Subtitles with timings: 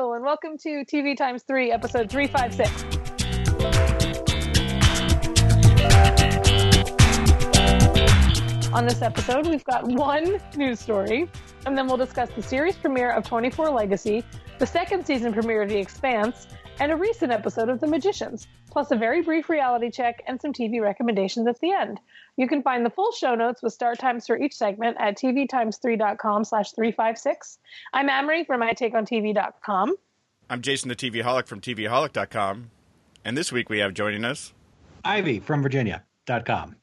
[0.00, 2.84] Hello, and welcome to TV Times 3, episode 356.
[8.72, 11.28] On this episode, we've got one news story,
[11.66, 14.22] and then we'll discuss the series premiere of 24 Legacy,
[14.60, 16.46] the second season premiere of The Expanse,
[16.80, 20.52] and a recent episode of The Magicians, plus a very brief reality check and some
[20.52, 22.00] TV recommendations at the end.
[22.36, 26.44] You can find the full show notes with start times for each segment at tvtimes3.com
[26.44, 27.58] slash 356.
[27.92, 29.96] I'm Amrie from mytakeontv.com.
[30.50, 32.70] I'm Jason the TVaholic from TVaholic.com.
[33.24, 34.54] And this week we have joining us.
[35.04, 36.76] Ivey from Virginia.com.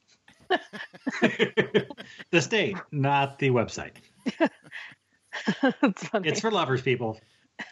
[1.20, 3.92] the state, not the website.
[5.80, 6.28] That's funny.
[6.28, 7.18] It's for lovers, people.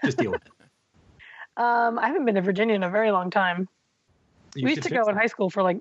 [0.02, 0.52] Just deal with it.
[1.56, 3.68] Um, I haven't been to Virginia in a very long time.
[4.54, 5.78] You we used to go fix in high school for like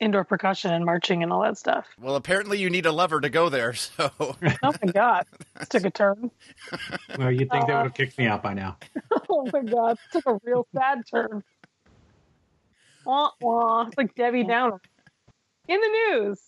[0.00, 1.86] indoor percussion and marching and all that stuff.
[2.00, 5.26] Well, apparently you need a lover to go there, so Oh my god,
[5.58, 6.30] this took a turn.
[7.18, 8.76] Well, you'd think they Uh, would have kicked me out by now.
[9.30, 11.42] Oh my god, this took a real sad turn.
[13.06, 13.86] Wah, wah.
[13.86, 14.80] It's like Debbie Downer.
[15.68, 16.40] In the news,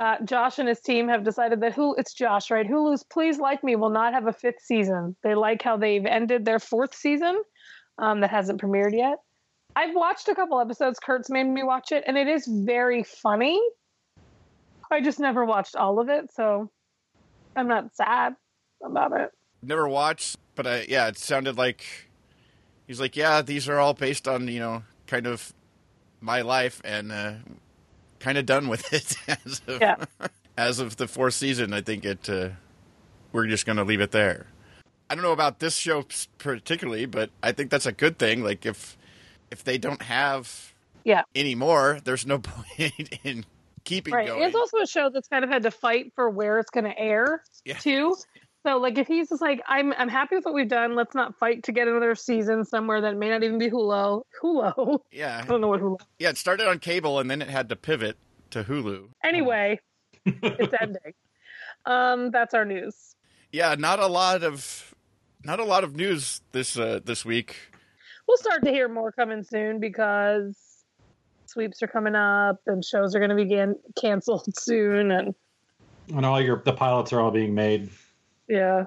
[0.00, 2.66] uh, Josh and his team have decided that Hulu, it's Josh, right?
[2.66, 5.16] Hulu's Please Like Me will not have a fifth season.
[5.22, 7.42] They like how they've ended their fourth season
[7.98, 9.18] um, that hasn't premiered yet.
[9.76, 10.98] I've watched a couple episodes.
[11.00, 13.60] Kurt's made me watch it, and it is very funny.
[14.90, 16.70] I just never watched all of it, so
[17.56, 18.36] I'm not sad
[18.84, 19.30] about it.
[19.62, 20.36] never watched.
[20.54, 21.84] But I, yeah, it sounded like
[22.86, 25.52] he's like, yeah, these are all based on you know kind of
[26.20, 27.32] my life, and uh,
[28.20, 29.96] kind of done with it as of Yeah.
[30.56, 31.72] as of the fourth season.
[31.72, 32.30] I think it.
[32.30, 32.50] Uh,
[33.32, 34.46] we're just going to leave it there.
[35.10, 36.04] I don't know about this show
[36.38, 38.42] particularly, but I think that's a good thing.
[38.42, 38.96] Like if
[39.50, 40.72] if they don't have
[41.04, 41.22] Yeah.
[41.34, 43.44] anymore, there's no point in
[43.84, 44.26] keeping Right.
[44.26, 44.42] going.
[44.42, 46.98] It's also a show that's kind of had to fight for where it's going to
[46.98, 47.76] air Yeah.
[47.78, 48.16] too.
[48.66, 50.94] So like if he's just like I'm I'm happy with what we've done.
[50.94, 54.22] Let's not fight to get another season somewhere that may not even be Hulu.
[54.42, 55.00] Hulu.
[55.12, 55.42] Yeah.
[55.44, 56.00] I don't know what Hulu.
[56.18, 56.30] yeah.
[56.30, 58.16] It started on cable and then it had to pivot
[58.50, 59.08] to Hulu.
[59.22, 59.80] Anyway,
[60.26, 61.12] it's ending.
[61.84, 63.14] Um, that's our news.
[63.52, 64.93] Yeah, not a lot of
[65.44, 67.56] not a lot of news this uh, this week.
[68.26, 70.56] We'll start to hear more coming soon because
[71.46, 75.34] sweeps are coming up and shows are going to begin canceled soon and
[76.08, 77.90] And all your the pilots are all being made.
[78.48, 78.86] Yeah.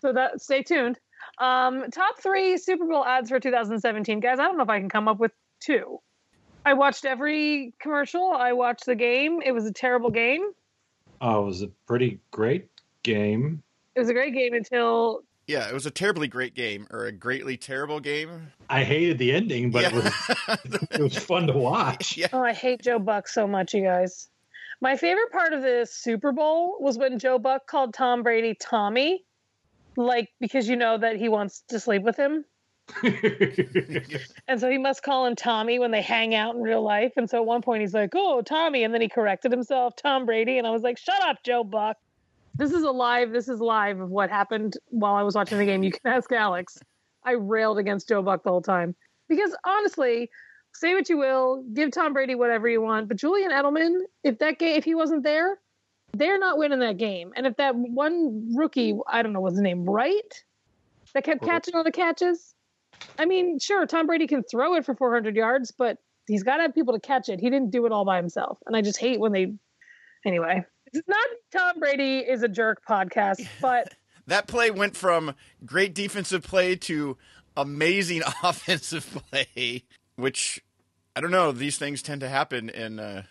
[0.00, 0.98] So that stay tuned.
[1.38, 4.38] Um, top three Super Bowl ads for 2017, guys.
[4.38, 6.00] I don't know if I can come up with two.
[6.66, 8.32] I watched every commercial.
[8.32, 9.42] I watched the game.
[9.44, 10.50] It was a terrible game.
[11.20, 12.68] Oh, it was a pretty great
[13.02, 13.62] game.
[13.94, 17.12] It was a great game until Yeah, it was a terribly great game or a
[17.12, 18.48] greatly terrible game.
[18.70, 20.12] I hated the ending, but it was
[20.90, 22.16] it was fun to watch.
[22.16, 24.28] yeah, oh, I hate Joe Buck so much, you guys.
[24.80, 29.24] My favorite part of the Super Bowl was when Joe Buck called Tom Brady Tommy,
[29.96, 32.44] like because you know that he wants to sleep with him.
[34.46, 37.14] And so he must call him Tommy when they hang out in real life.
[37.16, 40.26] And so at one point he's like, "Oh, Tommy," and then he corrected himself, Tom
[40.26, 40.58] Brady.
[40.58, 41.96] And I was like, "Shut up, Joe Buck."
[42.56, 43.32] This is a live.
[43.32, 45.82] This is live of what happened while I was watching the game.
[45.82, 46.78] You can ask Alex.
[47.24, 48.94] I railed against Joe Buck the whole time
[49.28, 50.30] because honestly,
[50.74, 54.58] say what you will, give Tom Brady whatever you want, but Julian Edelman, if that
[54.58, 55.58] game, if he wasn't there,
[56.12, 57.32] they're not winning that game.
[57.36, 60.44] And if that one rookie, I don't know what's his name, right,
[61.14, 62.54] that kept catching all the catches.
[63.18, 66.62] I mean, sure, Tom Brady can throw it for 400 yards, but he's got to
[66.62, 67.40] have people to catch it.
[67.40, 68.58] He didn't do it all by himself.
[68.66, 69.54] And I just hate when they.
[70.24, 73.94] Anyway, it's not Tom Brady is a jerk podcast, but
[74.26, 75.34] that play went from
[75.64, 77.16] great defensive play to
[77.56, 79.84] amazing offensive play,
[80.16, 80.62] which
[81.16, 81.52] I don't know.
[81.52, 83.24] These things tend to happen in uh,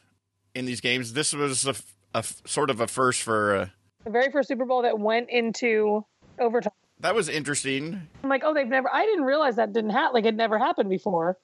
[0.56, 1.14] in these games.
[1.14, 1.66] This was
[2.14, 3.56] a sort of a first for.
[3.56, 3.66] Uh,
[4.04, 6.06] the very first Super Bowl that went into
[6.40, 6.74] overtime.
[7.00, 8.02] that was interesting.
[8.24, 8.90] I'm like, oh, they've never.
[8.94, 10.14] I didn't realize that didn't happen.
[10.14, 11.38] Like it never happened before,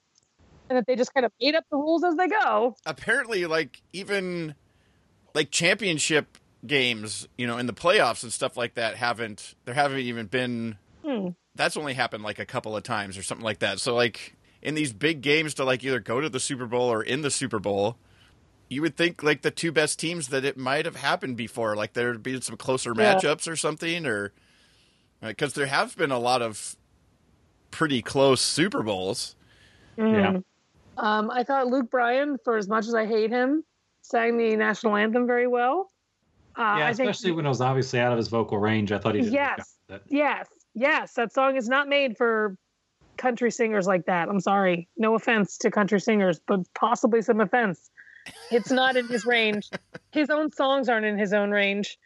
[0.69, 2.75] and that they just kind of made up the rules as they go.
[2.85, 4.55] apparently like even
[5.33, 9.99] like championship games you know in the playoffs and stuff like that haven't there haven't
[9.99, 11.29] even been Hmm.
[11.55, 14.75] that's only happened like a couple of times or something like that so like in
[14.75, 17.59] these big games to like either go to the super bowl or in the super
[17.59, 17.95] bowl
[18.69, 21.93] you would think like the two best teams that it might have happened before like
[21.93, 23.15] there'd be some closer Yeah.
[23.15, 24.33] matchups or something or
[25.21, 26.75] because there have been a lot of
[27.71, 29.35] pretty close super bowls
[29.97, 30.43] Mhm.
[30.97, 33.63] Um, I thought Luke Bryan, for as much as I hate him,
[34.09, 35.89] sang the national anthem very well.
[36.55, 38.91] Uh, yeah, I think especially when it was obviously out of his vocal range.
[38.91, 39.33] I thought he did.
[39.33, 39.75] Yes.
[40.07, 42.55] Yes, yes, that song is not made for
[43.17, 44.29] country singers like that.
[44.29, 44.87] I'm sorry.
[44.97, 47.89] No offense to country singers, but possibly some offense.
[48.51, 49.69] It's not in his range.
[50.11, 51.97] His own songs aren't in his own range.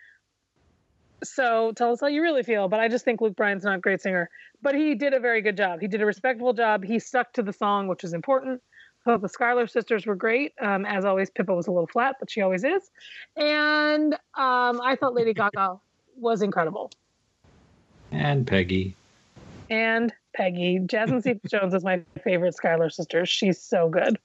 [1.23, 2.67] So tell us how you really feel.
[2.67, 4.29] But I just think Luke Bryan's not a great singer.
[4.61, 5.79] But he did a very good job.
[5.81, 6.83] He did a respectable job.
[6.83, 8.61] He stuck to the song, which is important.
[9.05, 10.53] So the Schuyler sisters were great.
[10.61, 12.89] Um, as always, Pippa was a little flat, but she always is.
[13.35, 15.77] And um, I thought Lady Gaga
[16.15, 16.89] was incredible.
[18.11, 18.95] And Peggy.
[19.69, 20.79] And Peggy.
[20.85, 23.25] Jasmine Cephas Jones is my favorite Schuyler sister.
[23.25, 24.17] She's so good.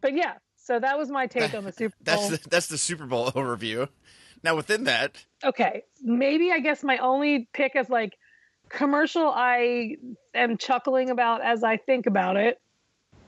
[0.00, 2.28] But yeah, so that was my take on the Super Bowl.
[2.28, 3.88] That's the, that's the Super Bowl overview.
[4.42, 8.12] Now within that, okay, maybe I guess my only pick is like
[8.68, 9.96] commercial I
[10.34, 12.58] am chuckling about as I think about it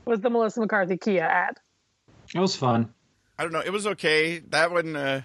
[0.06, 1.58] was the Melissa McCarthy Kia ad.
[2.34, 2.92] It was fun.
[3.38, 3.60] I don't know.
[3.60, 4.38] It was okay.
[4.38, 5.22] That one, uh,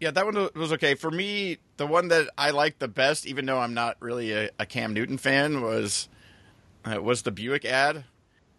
[0.00, 1.58] yeah, that one was okay for me.
[1.76, 4.92] The one that I liked the best, even though I'm not really a, a Cam
[4.92, 6.08] Newton fan, was
[6.84, 8.04] uh, was the Buick ad,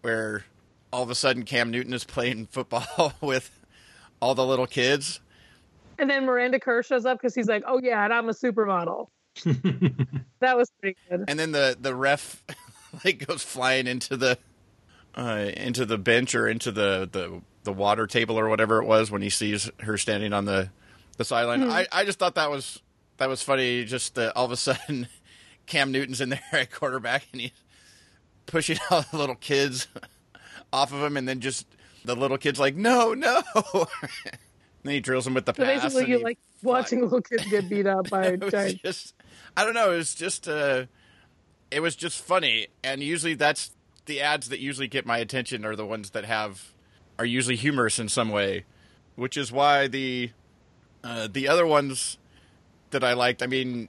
[0.02, 0.46] where
[0.94, 3.52] all of a sudden Cam Newton is playing football with
[4.22, 5.20] all the little kids.
[6.00, 9.08] And then Miranda Kerr shows up because he's like, "Oh yeah, and I'm a supermodel."
[10.40, 11.26] that was pretty good.
[11.28, 12.44] And then the the ref
[13.06, 14.38] like goes flying into the
[15.16, 19.12] uh, into the bench or into the, the the water table or whatever it was
[19.12, 20.70] when he sees her standing on the
[21.18, 21.64] the sideline.
[21.64, 21.72] Mhm.
[21.72, 22.82] I, I just thought that was
[23.18, 23.84] that was funny.
[23.84, 25.08] Just uh, all of a sudden,
[25.66, 27.52] Cam Newton's in there at quarterback and he's
[28.46, 29.88] pushing all the little kids
[30.72, 31.66] off of him, and then just
[32.06, 33.42] the little kids like no no.
[34.84, 35.82] then he drills them with the So pass.
[35.84, 38.82] basically, you like watching little kids get beat up by giant.
[38.84, 39.14] just
[39.58, 39.92] I don't know.
[39.92, 40.86] It was just uh,
[41.72, 43.72] it was just funny, and usually that's
[44.08, 46.74] the ads that usually get my attention are the ones that have
[47.20, 48.66] are usually humorous in some way,
[49.16, 50.32] which is why the
[51.04, 52.18] uh, the other ones
[52.90, 53.88] that I liked, I mean,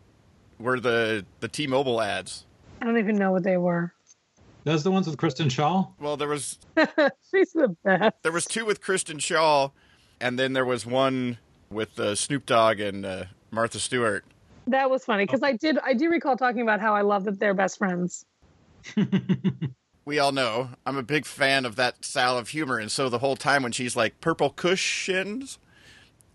[0.59, 2.45] were the the T-Mobile ads.
[2.81, 3.93] I don't even know what they were.
[4.65, 5.93] Those the ones with Kristen Schaal?
[5.99, 6.59] Well, there was
[7.31, 8.17] She's the best.
[8.23, 9.73] there was two with Kristen Schaal,
[10.21, 11.39] and then there was one
[11.71, 14.25] with uh, Snoop Dogg and uh, Martha Stewart.
[14.67, 17.41] That was funny because I did I do recall talking about how I love that
[17.41, 18.27] they're best friends.
[20.09, 23.19] we all know I'm a big fan of that style of humor, and so the
[23.19, 25.59] whole time when she's like purple cushions,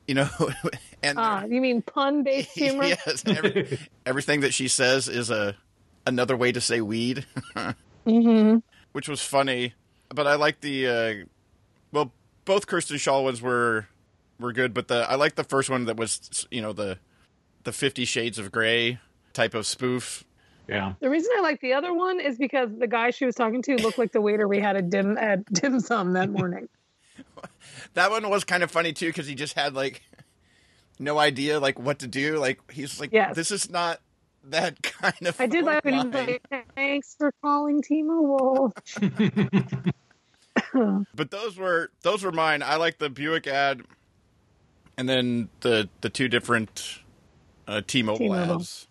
[0.07, 0.29] you know,
[1.03, 2.83] and Ah, you mean pun based humor?
[2.85, 5.57] yes, every, everything that she says is a
[6.05, 7.25] another way to say weed,
[8.05, 8.57] Mm-hmm.
[8.91, 9.73] which was funny.
[10.13, 11.25] But I like the uh,
[11.91, 12.11] well,
[12.45, 13.87] both Kirsten Schaal ones were
[14.39, 16.99] were good, but the I like the first one that was you know the
[17.63, 18.99] the Fifty Shades of Grey
[19.33, 20.25] type of spoof.
[20.67, 20.93] Yeah.
[21.01, 23.75] The reason I like the other one is because the guy she was talking to
[23.75, 26.69] looked like the waiter we had at dim at dim sum that morning.
[27.95, 30.01] That one was kind of funny too because he just had like
[30.99, 32.37] no idea like what to do.
[32.37, 33.35] Like he's like, Yes.
[33.35, 33.99] this is not
[34.45, 35.39] that kind of.
[35.39, 36.41] I did laugh when he was like,
[36.75, 38.73] "Thanks for calling T-Mobile."
[41.15, 42.63] But those were those were mine.
[42.63, 43.83] I like the Buick ad,
[44.97, 46.99] and then the the two different
[47.67, 48.55] uh, T-Mobile, T-Mobile.
[48.55, 48.87] ads.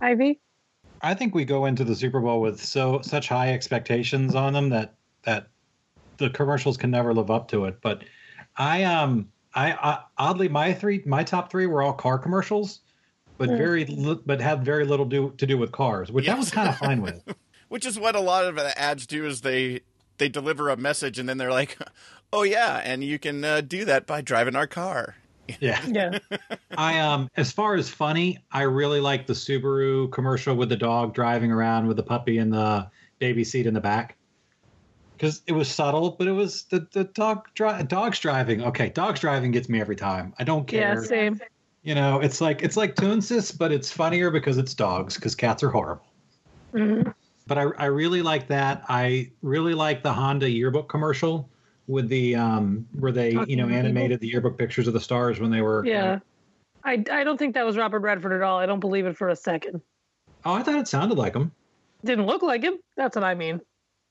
[0.00, 0.38] Ivey,
[1.02, 4.68] I think we go into the Super Bowl with so such high expectations on them
[4.70, 4.94] that
[5.24, 5.48] that
[6.18, 7.80] the commercials can never live up to it.
[7.82, 8.04] But
[8.56, 12.80] I um I, I oddly my three my top three were all car commercials,
[13.38, 13.56] but Hmm.
[13.56, 16.68] very li- but have very little do to do with cars, which I was kind
[16.68, 17.22] of fine with.
[17.68, 19.82] Which is what a lot of the ads do is they
[20.18, 21.78] they deliver a message and then they're like,
[22.32, 25.14] oh yeah, and you can uh, do that by driving our car.
[25.60, 25.80] Yeah.
[25.86, 26.18] yeah,
[26.76, 31.14] I um as far as funny, I really like the Subaru commercial with the dog
[31.14, 32.88] driving around with the puppy in the
[33.18, 34.16] baby seat in the back.
[35.16, 38.62] Because it was subtle, but it was the, the dog dri- dogs driving.
[38.62, 40.32] Okay, dogs driving gets me every time.
[40.38, 40.94] I don't care.
[40.94, 41.40] yeah, same.
[41.82, 45.16] You know, it's like it's like Toonsis, but it's funnier because it's dogs.
[45.16, 46.06] Because cats are horrible.
[46.74, 47.12] Mhm.
[47.46, 48.82] But I I really like that.
[48.88, 51.50] I really like the Honda yearbook commercial
[51.90, 55.40] with the um where they you know Talking animated the yearbook pictures of the stars
[55.40, 56.20] when they were Yeah,
[56.84, 58.58] I I don't think that was Robert Redford at all.
[58.58, 59.82] I don't believe it for a second.
[60.44, 61.52] Oh, I thought it sounded like him.
[62.04, 62.78] Didn't look like him.
[62.96, 63.60] That's what I mean.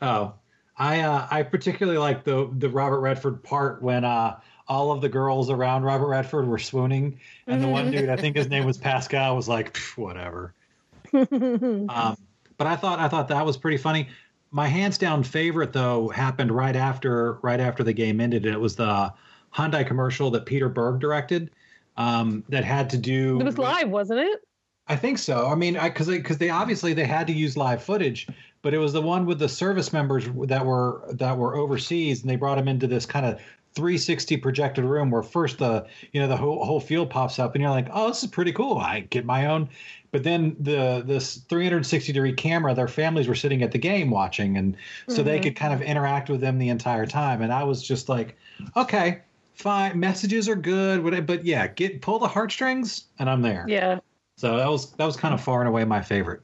[0.02, 0.34] Oh,
[0.78, 5.10] I uh, I particularly like the the Robert Redford part when uh, all of the
[5.10, 8.78] girls around Robert Redford were swooning, and the one dude, I think his name was
[8.78, 10.54] Pascal, was like whatever.
[11.12, 12.16] Um,
[12.58, 14.10] but I thought I thought that was pretty funny.
[14.52, 18.60] My hands down favorite though happened right after right after the game ended, and it
[18.60, 19.14] was the
[19.56, 21.52] Hyundai commercial that Peter Berg directed.
[21.98, 23.42] Um, that had to do.
[23.42, 24.40] it was with- live, wasn't it?
[24.88, 25.48] I think so.
[25.48, 28.28] I mean, because because they, obviously they had to use live footage,
[28.64, 32.30] but it was the one with the service members that were that were overseas, and
[32.30, 33.40] they brought them into this kind of
[33.80, 37.62] 360 projected room where first the you know the whole whole field pops up, and
[37.62, 38.78] you're like, oh, this is pretty cool.
[38.78, 39.70] I get my own.
[40.12, 44.58] But then the this 360 degree camera, their families were sitting at the game watching,
[44.58, 44.76] and
[45.08, 45.44] so they Mhm.
[45.44, 47.42] could kind of interact with them the entire time.
[47.42, 48.36] And I was just like,
[48.76, 49.20] okay,
[49.54, 53.66] fine, messages are good, but but yeah, get pull the heartstrings, and I'm there.
[53.70, 54.00] Yeah.
[54.36, 56.42] So that was that was kind of far and away my favorite.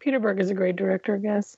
[0.00, 1.56] Peter Berg is a great director, I guess.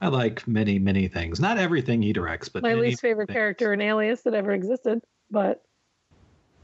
[0.00, 1.40] I like many many things.
[1.40, 3.34] Not everything he directs, but My many least favorite things.
[3.34, 5.62] character in Alias that ever existed, but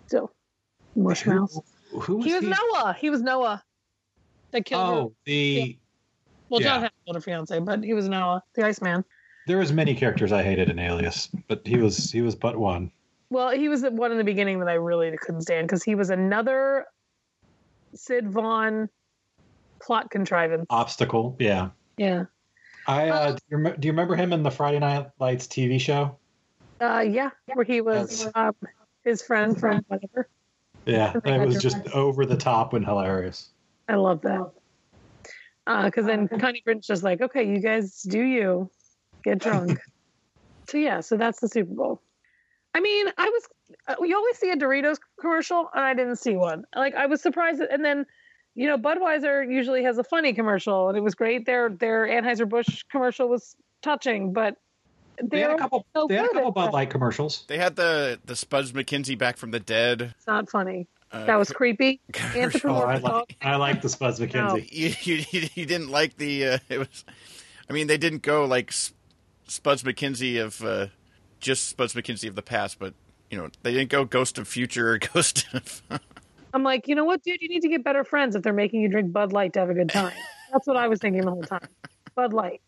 [0.07, 0.33] still,
[0.97, 1.63] Mushmouth.
[1.91, 2.49] Who, who was He was he?
[2.51, 2.97] Noah.
[2.99, 3.63] He was Noah.
[4.53, 5.01] That killed oh, her.
[5.01, 5.79] Oh, the
[6.49, 6.89] Well, John yeah.
[7.07, 9.05] had a fiance, but he was Noah, the Iceman.
[9.47, 12.91] there was many characters I hated in Alias, but he was he was but one.
[13.31, 15.97] Well, he was the one in the beginning that I really couldn't stand because he
[15.97, 16.87] was another
[17.95, 18.89] Sid Vaughn
[19.81, 20.67] plot contrivance.
[20.71, 21.71] Obstacle, yeah.
[21.97, 22.25] Yeah.
[22.87, 25.47] I uh, Uh, do, you rem- do you remember him in the Friday Night Lights
[25.47, 26.19] TV show?
[26.81, 28.55] Uh, yeah, where he was um,
[29.05, 30.29] his friend from whatever.
[30.87, 33.51] Yeah, it was just over the top and hilarious.
[33.89, 34.51] I love that.
[35.67, 38.71] Because then Connie Britton's just like, okay, you guys do you,
[39.23, 39.79] get drunk.
[40.69, 42.03] so yeah, so that's the Super Bowl.
[42.75, 43.49] I mean, I was
[43.89, 46.65] uh, we always see a Doritos commercial, and I didn't see one.
[46.75, 48.05] Like I was surprised, that, and then
[48.55, 51.47] you know Budweiser usually has a funny commercial, and it was great.
[51.47, 54.57] Their their Anheuser Busch commercial was touching, but
[55.23, 55.87] They had a couple.
[55.95, 56.73] so They had a couple at Bud.
[56.73, 57.45] Light commercials.
[57.49, 60.15] They had the the Spuds MacKenzie back from the dead.
[60.17, 60.87] It's not funny.
[61.13, 62.01] Uh, That was creepy.
[62.65, 64.69] Oh, I like I like the Spuds MacKenzie.
[64.73, 64.95] you,
[65.31, 67.05] you you didn't like the uh, it was
[67.69, 68.73] I mean they didn't go like
[69.47, 70.87] Spuds MacKenzie of uh,
[71.41, 72.95] just Spuds MacKenzie of the past but
[73.31, 75.83] you know they didn't go Ghost of Future or Ghost of
[76.55, 77.43] I'm like, you know what, dude?
[77.43, 79.71] You need to get better friends if they're making you drink Bud Light to have
[79.71, 80.13] a good time.
[80.53, 81.67] That's what I was thinking the whole time.
[82.15, 82.63] Bud Light.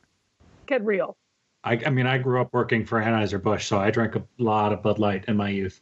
[0.67, 1.17] Get real.
[1.63, 4.73] I, I mean, I grew up working for Anheuser Busch, so I drank a lot
[4.73, 5.81] of Bud Light in my youth.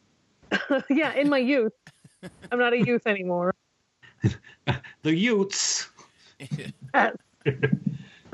[0.90, 1.72] yeah, in my youth.
[2.52, 3.54] I'm not a youth anymore.
[5.02, 5.88] The Utes.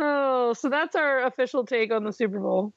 [0.02, 2.72] Oh, so that's our official take on the Super Bowl.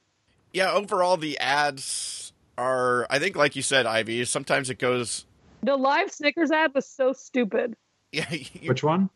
[0.52, 5.24] yeah overall the ads are I think like you said Ivey sometimes it goes
[5.64, 7.74] The live Snickers ad was so stupid.
[8.12, 9.08] yeah you, Which one?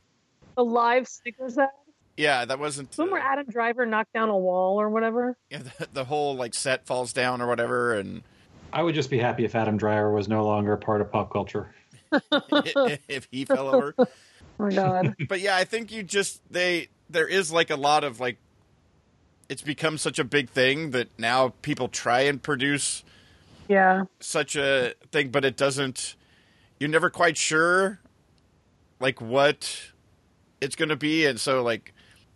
[0.56, 1.68] The live Snickers ad.
[2.16, 5.36] yeah that wasn't The one where uh, Adam Driver knocked down a wall or whatever.
[5.50, 8.22] yeah, the, the whole like set falls down or whatever and
[8.72, 11.32] I would just be happy if Adam Driver was no longer a part of pop
[11.32, 11.74] culture.
[13.08, 14.06] if he fell over Oh
[14.58, 15.14] my god.
[15.28, 18.38] but yeah, I think you just they there is like a lot of like
[19.48, 23.02] it's become such a big thing that now people try and produce
[23.68, 24.04] yeah.
[24.20, 26.16] such a thing, but it doesn't.
[26.78, 28.00] You're never quite sure,
[29.00, 29.90] like what
[30.60, 31.92] it's going to be, and so like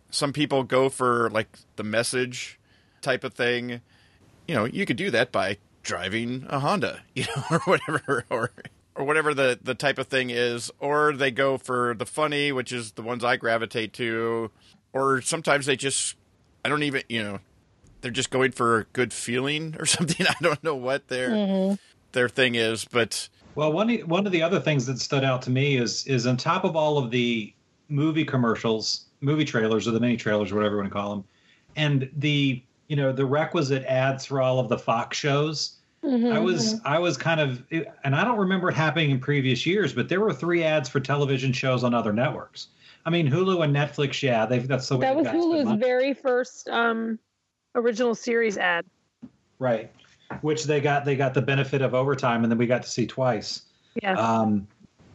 [0.09, 2.59] some people go for like the message
[3.01, 3.81] type of thing.
[4.47, 8.51] You know, you could do that by driving a Honda, you know, or whatever, or
[8.95, 12.71] or whatever the the type of thing is, or they go for the funny, which
[12.71, 14.51] is the ones I gravitate to,
[14.91, 16.15] or sometimes they just
[16.63, 17.39] I don't even you know
[18.01, 20.25] they're just going for a good feeling or something.
[20.27, 21.75] I don't know what their mm-hmm.
[22.11, 25.49] their thing is, but Well, one one of the other things that stood out to
[25.49, 27.53] me is is on top of all of the
[27.89, 31.23] movie commercials, movie trailers or the mini trailers, whatever you want to call them,
[31.75, 35.77] and the you know the requisite ads for all of the Fox shows.
[36.05, 37.63] I was I was kind of
[38.03, 40.99] and I don't remember it happening in previous years, but there were three ads for
[40.99, 42.67] television shows on other networks.
[43.05, 45.67] I mean, Hulu and Netflix, yeah, they've that's the way That was got to spend
[45.67, 47.19] Hulu's very first um
[47.75, 48.85] original series ad.
[49.59, 49.89] right,
[50.41, 53.05] which they got they got the benefit of overtime, and then we got to see
[53.07, 53.63] twice.
[54.01, 54.13] Yeah.
[54.13, 54.67] Um,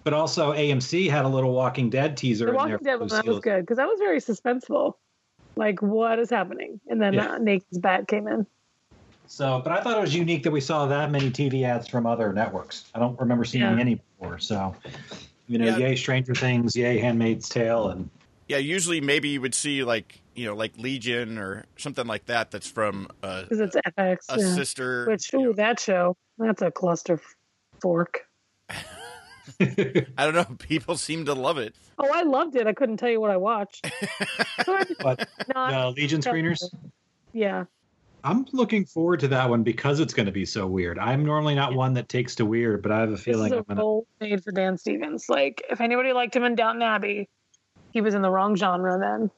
[0.04, 2.78] but also AMC had a little Walking Dead teaser the in Walking there.
[2.78, 4.94] Dead for one that was good because that was very suspenseful.
[5.56, 6.80] Like, what is happening?
[6.88, 7.32] And then Yeah.
[7.32, 8.46] uh, Negan's Bat came in.
[9.26, 12.06] So, but I thought it was unique that we saw that many TV ads from
[12.06, 12.90] other networks.
[12.94, 13.78] I don't remember seeing Yeah.
[13.78, 14.38] any before.
[14.38, 14.74] So,
[15.48, 15.76] you know, Yeah.
[15.76, 18.08] yay Stranger Things, yay Handmaid's Tale, and
[18.48, 22.50] yeah, usually maybe you would see like you know like Legion or something like that.
[22.50, 24.16] That's from a, because it's FX.
[24.30, 24.54] a yeah.
[24.54, 25.06] sister.
[25.06, 27.20] Which, you know, that show, that's a cluster
[27.80, 28.26] fork.
[29.60, 30.56] I don't know.
[30.58, 31.74] People seem to love it.
[31.98, 32.66] Oh, I loved it.
[32.66, 33.90] I couldn't tell you what I watched.
[35.02, 36.62] but Not, the Legion screeners.
[37.32, 37.64] yeah.
[38.24, 40.98] I'm looking forward to that one because it's going to be so weird.
[40.98, 43.52] I'm normally not one that takes to weird, but I have a This feeling is
[43.52, 43.82] I'm a going to.
[43.82, 45.26] role made for Dan Stevens.
[45.28, 47.28] Like, if anybody liked him in Downton Abbey,
[47.92, 49.30] he was in the wrong genre then.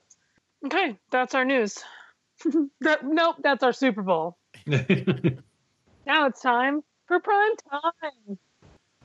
[0.67, 1.79] Okay, that's our news.
[2.81, 4.37] that, nope, that's our Super Bowl.
[6.11, 8.39] Now it's time for prime time.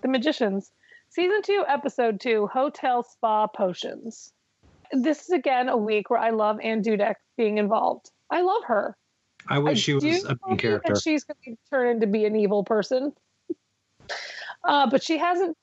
[0.01, 0.71] The Magicians,
[1.09, 4.31] season two, episode two, Hotel Spa Potions.
[4.91, 8.09] This is again a week where I love Anne Dudek being involved.
[8.31, 8.97] I love her.
[9.47, 10.93] I wish I she was a main character.
[10.93, 13.13] that she's going to turn into be an evil person,
[14.63, 15.55] uh, but she hasn't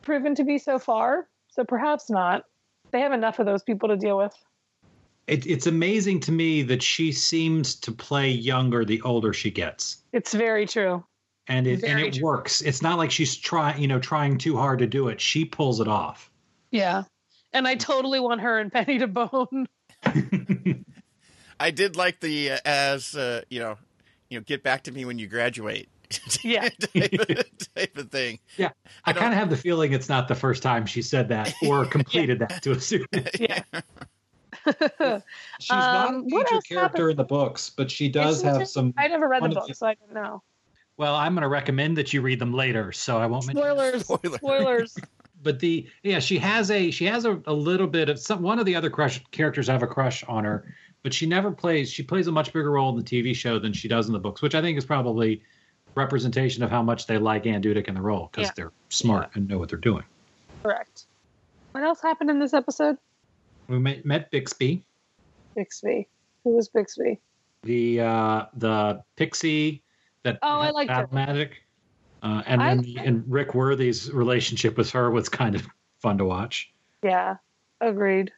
[0.00, 1.28] proven to be so far.
[1.50, 2.44] So perhaps not.
[2.90, 4.32] They have enough of those people to deal with.
[5.26, 9.98] It, it's amazing to me that she seems to play younger the older she gets.
[10.12, 11.04] It's very true.
[11.48, 12.22] and it and it true.
[12.22, 12.60] works.
[12.62, 15.20] It's not like she's trying, you know, trying too hard to do it.
[15.20, 16.30] She pulls it off.
[16.70, 17.04] Yeah.
[17.52, 19.66] and I totally want her and Penny to bone.
[21.60, 23.76] I did like the uh, as uh, you know,
[24.30, 25.88] you know, get back to me when you graduate.
[26.42, 26.68] Yeah.
[26.80, 28.38] type, of, type of thing.
[28.56, 28.70] Yeah,
[29.04, 31.52] I, I kind of have the feeling it's not the first time she said that
[31.66, 33.28] or completed that to a student.
[33.38, 33.62] Yeah.
[35.60, 37.10] She's not a Um, what major character happened?
[37.10, 38.66] in the books, but she does Isn't have it?
[38.66, 38.94] some.
[38.96, 40.42] I never read the One of book, so I don't know.
[40.96, 43.62] Well, I'm going to recommend that you read them later, so I won't mention.
[43.64, 44.02] Spoilers.
[44.04, 44.38] Spoiler.
[44.38, 44.96] Spoilers.
[45.42, 48.58] But the yeah, she has a she has a, a little bit of some one
[48.58, 50.74] of the other crush characters have a crush on her,
[51.04, 51.90] but she never plays.
[51.92, 54.18] She plays a much bigger role in the TV show than she does in the
[54.18, 55.40] books, which I think is probably
[55.94, 58.52] representation of how much they like Anne Dudek in the role because Yeah.
[58.56, 60.04] they're smart and know what they're doing.
[60.62, 61.06] Correct.
[61.72, 62.96] What else happened in this episode?
[63.68, 64.82] We met, met Bixby,
[65.54, 66.08] Bixby.
[66.44, 67.20] Who was Bixby?
[67.64, 69.82] the uh, the pixie
[70.22, 71.64] that Oh, I had liked magic,
[72.22, 75.66] uh, and I- then the, and Rick Worthy's relationship with her was kind of
[75.98, 76.72] fun to watch.
[77.02, 77.36] Yeah,
[77.80, 78.32] agreed.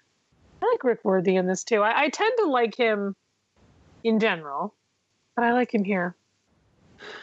[0.63, 1.83] I like Rick Worthy in this too.
[1.83, 3.15] I, I tend to like him
[4.05, 4.75] in general,
[5.37, 6.17] but I like him here.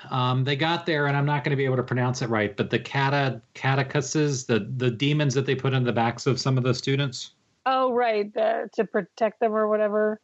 [0.09, 2.55] Um, they got there, and I'm not going to be able to pronounce it right,
[2.55, 6.57] but the cata catechuses, the the demons that they put in the backs of some
[6.57, 7.31] of the students.
[7.65, 10.21] Oh, right, the, to protect them or whatever.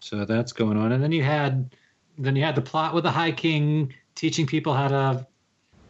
[0.00, 1.74] So that's going on, and then you had
[2.18, 5.26] then you had the plot with the High King teaching people how to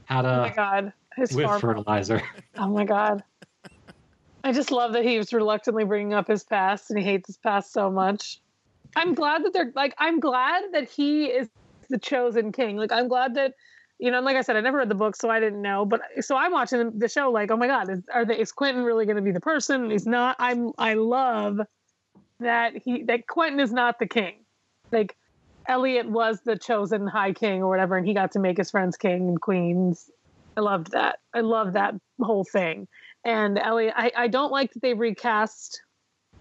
[0.07, 0.29] how to.
[0.29, 1.61] oh my god, his whip farm.
[1.61, 2.23] fertilizer.
[2.59, 3.23] Oh my god.
[4.43, 7.37] I just love that he was reluctantly bringing up his past and he hates his
[7.37, 8.41] past so much.
[8.95, 11.49] I'm glad that they're like I'm glad that he is
[11.89, 12.77] the chosen king.
[12.77, 13.55] Like I'm glad that
[13.99, 15.87] you know, and like I said, I never read the book, so I didn't know.
[15.87, 18.39] But so I'm watching the show, like, oh my god, is, are they?
[18.39, 19.91] Is Quentin really going to be the person?
[19.91, 20.37] He's not.
[20.39, 20.73] I'm.
[20.77, 21.61] I love
[22.41, 24.45] that he that Quentin is not the king.
[24.93, 25.17] Like
[25.67, 28.97] Eliot was the chosen high king or whatever, and he got to make his friends
[28.97, 30.11] king and queens.
[30.57, 31.19] I loved that.
[31.35, 32.89] I love that whole thing.
[33.25, 35.83] And Eliot, I, I don't like that they recast.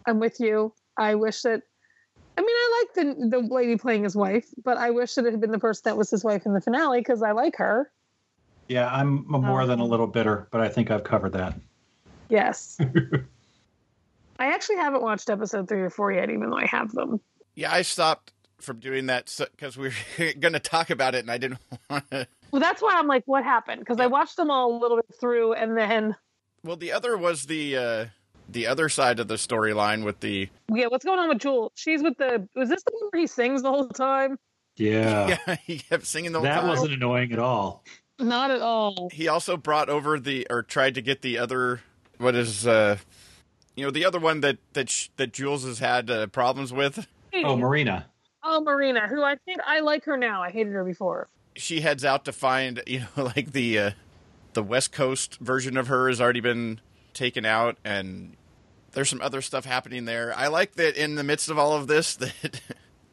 [0.07, 0.73] I'm with you.
[0.97, 1.61] I wish that.
[2.37, 5.31] I mean, I like the the lady playing his wife, but I wish that it
[5.31, 7.91] had been the person that was his wife in the finale because I like her.
[8.67, 11.53] Yeah, I'm more than a Um, little bitter, but I think I've covered that.
[12.29, 12.77] Yes.
[14.39, 17.21] I actually haven't watched episode three or four yet, even though I have them.
[17.55, 21.31] Yeah, I stopped from doing that because we are going to talk about it, and
[21.31, 22.27] I didn't want to.
[22.51, 23.79] Well, that's why I'm like, what happened?
[23.79, 26.15] Because I watched them all a little bit through, and then
[26.63, 28.05] Well, the other was the uh,
[28.55, 31.71] the other side of the storyline with the yeah, what's going on with Jewel?
[31.75, 32.47] She's with the.
[32.55, 34.39] Was this the one where he sings the whole time?
[34.77, 36.55] Yeah, yeah he kept singing the whole time.
[36.55, 36.69] that time.
[36.69, 37.83] wasn't annoying at all.
[38.17, 39.09] Not at all.
[39.11, 41.81] He also brought over the or tried to get the other
[42.17, 42.97] what is uh
[43.75, 47.07] you know the other one that that sh- that Jules has had uh, problems with.
[47.33, 48.05] Oh, Marina.
[48.41, 50.41] Oh, Marina, who I think I like her now.
[50.41, 51.27] I hated her before.
[51.57, 53.91] She heads out to find you know like the uh,
[54.53, 56.79] the West Coast version of her has already been
[57.13, 58.37] taken out and
[58.95, 60.33] there's some other stuff happening there.
[60.35, 62.33] I like that in the midst of all of this that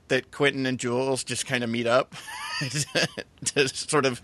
[0.09, 2.15] that Quentin and Jules just kind of meet up
[3.47, 4.21] to sort of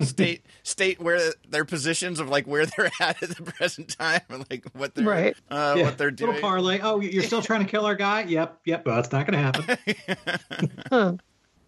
[0.00, 4.46] state state where their positions of like where they're at at the present time and
[4.50, 5.36] like what they're Right.
[5.50, 6.32] uh, Yeah, what they're doing.
[6.34, 6.80] Little parlay.
[6.82, 8.22] Oh, you're still trying to kill our guy?
[8.22, 8.86] Yep, yep.
[8.86, 10.76] Well, that's not going to happen.
[10.90, 11.12] Huh.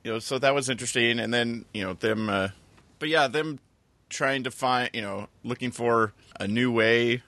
[0.04, 1.18] you know, so that was interesting.
[1.20, 2.48] And then you know them, uh,
[2.98, 3.58] but yeah, them
[4.08, 7.22] trying to find you know looking for a new way,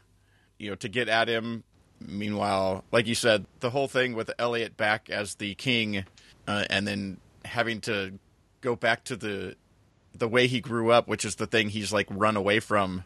[0.58, 1.64] you know, to get at him.
[2.00, 6.04] Meanwhile, like you said, the whole thing with Eliot back as the king,
[6.48, 8.18] uh, and then having to
[8.60, 9.56] go back to the
[10.14, 13.04] the way he grew up, which is the thing he's like run away from,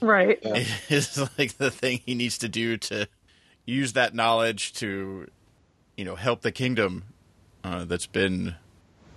[0.00, 0.38] Right.
[0.42, 0.64] Yeah.
[0.88, 3.08] is like the thing he needs to do to
[3.64, 5.28] use that knowledge to,
[5.96, 7.04] you know, help the kingdom
[7.64, 8.54] uh, that's been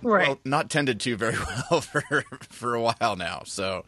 [0.02, 0.28] Right.
[0.28, 1.36] well, not tended to very
[1.70, 2.02] well for
[2.48, 3.42] for a while now.
[3.44, 3.84] So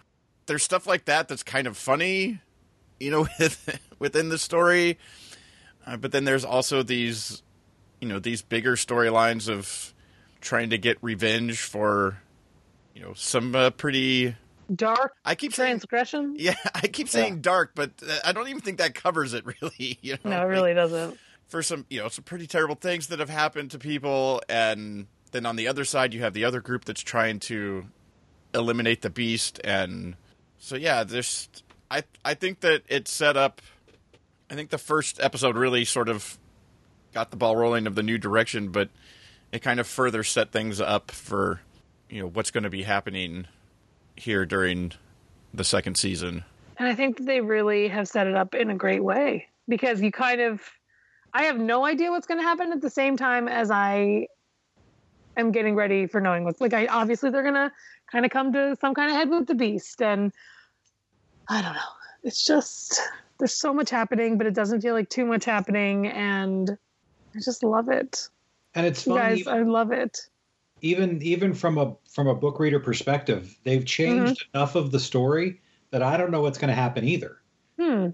[0.47, 2.41] there's stuff like that that's kind of funny,
[3.01, 4.99] you know, with, within the story.
[5.87, 7.43] Uh, but then there's also these,
[8.01, 9.93] you know, these bigger storylines of
[10.41, 12.21] trying to get revenge for,
[12.95, 14.37] you know, some uh, pretty.
[14.75, 16.35] Dark I keep saying, transgression.
[16.39, 19.99] yeah, I keep saying dark, but uh, I don't even think that covers it really.
[20.01, 21.19] You know, No, it really doesn't.
[21.49, 25.45] for some you know some pretty terrible things that have happened to people and then
[25.45, 27.85] on the other side you have the other group that's trying to
[28.55, 30.15] eliminate the beast and
[30.59, 31.49] so yeah there's
[31.91, 33.61] i i think that it set up
[34.53, 36.39] i think the first episode really sort of
[37.13, 38.89] got the ball rolling of the new direction but
[39.51, 41.61] it kind of further set things up for
[42.09, 43.47] you know what's going to be happening
[44.17, 44.93] here during
[45.53, 46.45] the second season
[46.79, 50.11] And I think they really have set it up in a great way because you
[50.11, 50.61] kind of,
[51.33, 54.27] I have no idea what's going to happen at the same time as I
[55.37, 56.75] am getting ready for knowing what's like.
[56.75, 57.71] I obviously they're going to
[58.11, 60.33] kind of come to some kind of head with the beast, and
[61.49, 61.93] I don't know.
[62.25, 63.01] It's just
[63.43, 66.71] there's so much happening, but it doesn't feel like too much happening, and
[67.35, 68.29] I just love it.
[68.77, 70.17] And it's fun, guys, even, I love it.
[70.81, 75.61] even even from a from a book reader perspective, they've changed enough of the story
[75.91, 77.39] that I don't know what's going to happen either.
[77.81, 78.11] Hmm.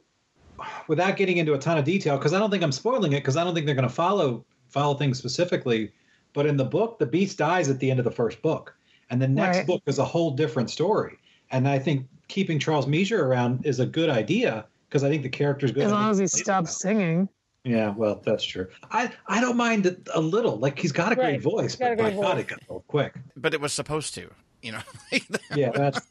[0.86, 3.36] Without getting into a ton of detail, because I don't think I'm spoiling it, because
[3.36, 5.92] I don't think they're going to follow follow things specifically.
[6.32, 8.74] But in the book, the beast dies at the end of the first book,
[9.10, 9.66] and the next Right.
[9.66, 11.18] book is a whole different story.
[11.50, 15.28] And I think keeping Charles Mesure around is a good idea because I think the
[15.28, 15.84] character's good.
[15.84, 16.72] As long as he stops well.
[16.94, 17.28] singing.
[17.64, 18.68] Yeah, well, that's true.
[18.90, 20.56] I I don't mind it a little.
[20.58, 21.42] Like he's got a great Right.
[21.42, 22.40] voice, He's got a but my great God, voice.
[22.44, 23.14] it got old quick.
[23.36, 24.30] But it was supposed to,
[24.62, 24.80] you know.
[25.54, 26.00] Yeah, that's.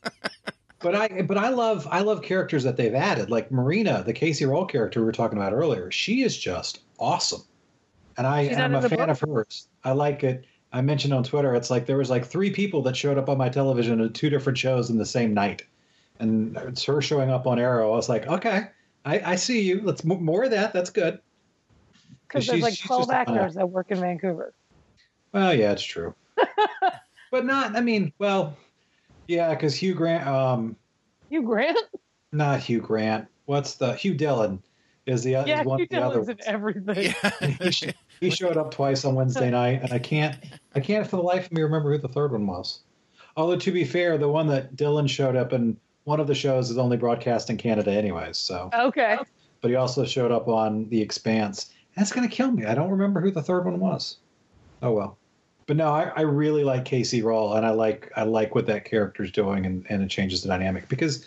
[0.80, 4.46] But I but I love I love characters that they've added like Marina, the Kacey
[4.46, 5.90] Rohl character we were talking about earlier.
[5.90, 7.42] She is just awesome,
[8.16, 9.10] and I I'm a fan book?
[9.10, 9.68] of hers.
[9.84, 10.46] I like it.
[10.72, 13.40] I mentioned on Twitter, it's like there was like three people that showed up on
[13.40, 15.64] my television in two different shows in the same night,
[16.20, 17.92] and it's her showing up on Arrow.
[17.92, 18.68] I was like, okay,
[19.06, 19.82] I, I see you.
[19.82, 20.74] Let's m- more of that.
[20.74, 21.20] That's good.
[22.28, 24.54] Because there's like she's 12 just a fun actors that work in Vancouver.
[25.34, 26.14] Well, yeah, it's true.
[27.32, 27.76] but not.
[27.76, 28.58] I mean, well,
[29.28, 30.76] yeah, because Hugh Grant, um,
[31.30, 31.78] Hugh Grant?
[32.32, 33.28] not Hugh Grant.
[33.46, 34.62] What's the Hugh Dillon?
[35.06, 36.14] Is the Yeah, is one Hugh of the other.
[36.22, 37.16] Dillon's in everything.
[37.62, 40.36] he, sh- he showed up twice on Wednesday night, and I can't,
[40.76, 42.82] I can't for the life of me remember who the third one was.
[43.38, 45.78] Although to be fair, the one that Dillon showed up in
[46.08, 48.38] one of the shows is only broadcast in Canada, anyways.
[48.38, 49.18] So, Okay.
[49.60, 51.74] but he also showed up on The Expanse.
[51.98, 52.66] That's gonna kill me.
[52.66, 54.16] I don't remember who the third one was.
[54.82, 55.18] Oh well.
[55.66, 58.86] But no, I, I really like Kacey Rohl, and I like I like what that
[58.86, 61.26] character's doing, and, and it changes the dynamic because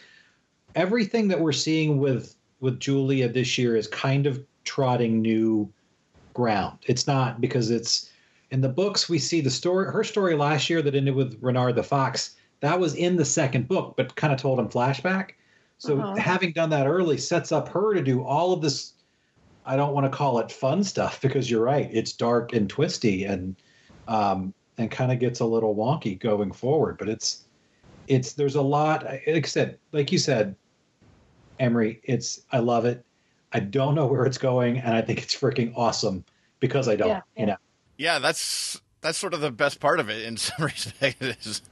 [0.74, 5.70] everything that we're seeing with with Julia this year is kind of trotting new
[6.32, 6.78] ground.
[6.86, 8.08] It's not because it's
[8.50, 11.74] in the books we see the story her story last year that ended with Reynard
[11.74, 12.36] the Fox.
[12.60, 15.30] That was in the second book, but kind of told in flashback.
[15.78, 16.16] So Uh-huh.
[16.16, 18.94] having done that early sets up her to do all of this
[19.66, 21.88] I don't want to call it fun stuff because you're right.
[21.92, 23.56] It's dark and twisty and
[24.08, 26.96] um, and kind of gets a little wonky going forward.
[26.98, 27.44] But it's
[28.08, 29.04] it's there's a lot.
[29.04, 30.56] Like I said, like you said,
[31.60, 32.00] Amrie.
[32.04, 33.04] It's I love it.
[33.52, 36.24] I don't know where it's going, and I think it's freaking awesome
[36.60, 37.08] because I don't.
[37.08, 37.56] Yeah, You know.
[37.98, 41.62] yeah, that's that's sort of the best part of it in some respects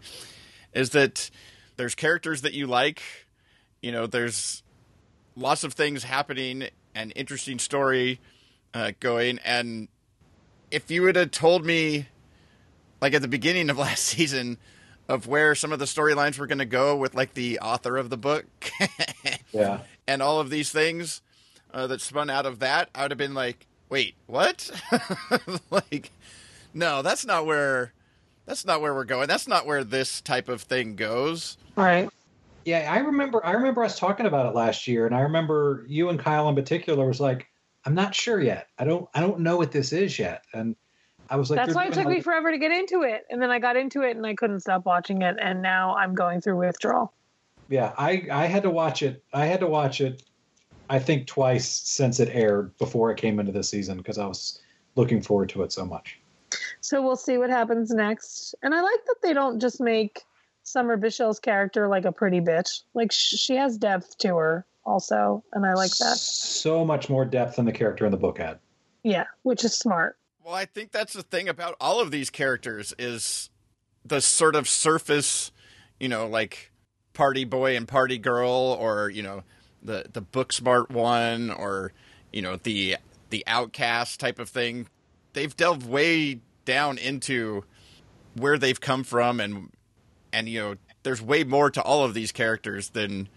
[0.72, 1.31] is that
[1.76, 3.02] there's characters that you like,
[3.83, 4.62] you know, there's
[5.37, 8.20] lots of things happening, an interesting story
[8.74, 9.88] uh, going, and
[10.70, 12.09] if you would have told me,
[13.00, 14.59] like at the beginning of last season,
[15.09, 18.11] of where some of the storylines were going to go with like the author of
[18.11, 18.44] the book
[19.52, 19.81] Yeah.
[20.07, 21.22] and all of these things
[21.72, 24.70] uh, that spun out of that, I would have been like, "Wait, what?"
[25.70, 26.11] like,
[26.74, 27.92] no, that's not where
[28.48, 29.28] that's not where we're going.
[29.28, 31.58] That's not where this type of thing goes.
[31.76, 32.08] Right.
[32.64, 33.44] Yeah, I remember.
[33.44, 36.54] I remember us talking about it last year, and I remember you and Kyle in
[36.54, 37.46] particular was like,
[37.84, 38.68] "I'm not sure yet.
[38.78, 39.08] I don't.
[39.14, 40.74] I don't know what this is yet." And
[41.30, 43.26] I was like, That's why it doing took me forever to get into it.
[43.30, 45.37] And then I got into it and I couldn't stop watching it.
[45.40, 47.12] And now I'm going through withdrawal.
[47.68, 49.22] Yeah, I I had to watch it.
[49.32, 50.22] I had to watch it.
[50.88, 54.61] I think twice since it aired before it came into the season because I was
[54.94, 56.17] looking forward to it so much.
[56.88, 58.55] So we'll see what happens next.
[58.62, 60.22] And I like that they don't just make
[60.62, 62.81] Summer Bishil's character like a pretty bitch.
[62.94, 65.44] Like sh- she has depth to her also.
[65.53, 66.16] And I like that.
[66.16, 68.59] So much more depth than the character in the book had.
[69.03, 70.16] Yeah, which is smart.
[70.42, 73.51] Well, I think that's the thing about all of these characters is
[74.03, 75.53] the sort of surface,
[76.01, 76.72] you know, like
[77.12, 79.42] party boy and party girl, or you know,
[79.83, 81.92] the the book smart one, or
[82.33, 82.96] you know, the
[83.29, 84.88] the outcast type of thing.
[85.35, 87.64] They've delved way down into
[88.35, 89.70] where they've come from, and
[90.35, 93.28] and you know, there's way more to all of these characters than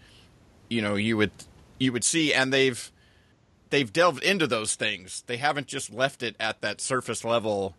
[0.68, 1.32] you know you would
[1.80, 2.92] you would see, and they've
[3.70, 5.24] they've delved into those things.
[5.26, 7.74] They haven't just left it at that surface level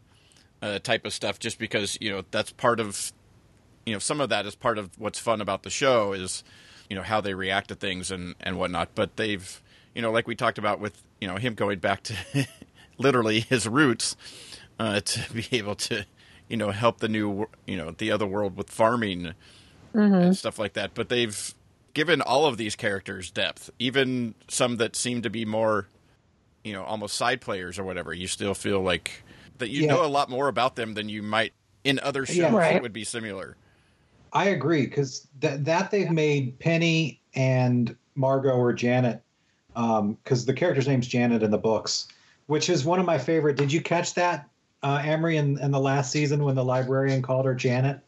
[0.64, 3.14] uh, type of stuff just because you know that's part of
[3.86, 6.44] you know some of that is part of what's fun about the show is
[6.90, 8.90] you know how they react to things and and whatnot.
[8.96, 9.62] But they've
[9.94, 12.16] you know like we talked about with you know him going back to
[12.98, 14.16] literally his roots
[14.80, 16.06] uh, to be able to
[16.50, 19.34] you know help the new you know the other world with farming
[19.94, 20.94] and stuff like that.
[20.94, 21.54] But they've
[21.94, 25.88] given all of these characters depth, even some that seem to be more,
[26.64, 28.12] you know, almost side players or whatever.
[28.14, 29.24] You still feel like
[29.60, 29.90] that you Yeah.
[29.94, 32.52] know a lot more about them than you might in other shows Yeah.
[32.52, 33.56] that would be similar.
[34.32, 39.22] I agree because that that they've made Penny and Margo or Janet
[39.76, 42.08] because the character's name's Janet in the books,
[42.48, 43.58] which is one of my favorite.
[43.58, 44.50] Did you catch that,
[44.84, 48.02] uh, Amrie, in, in the last season when the librarian called her Janet?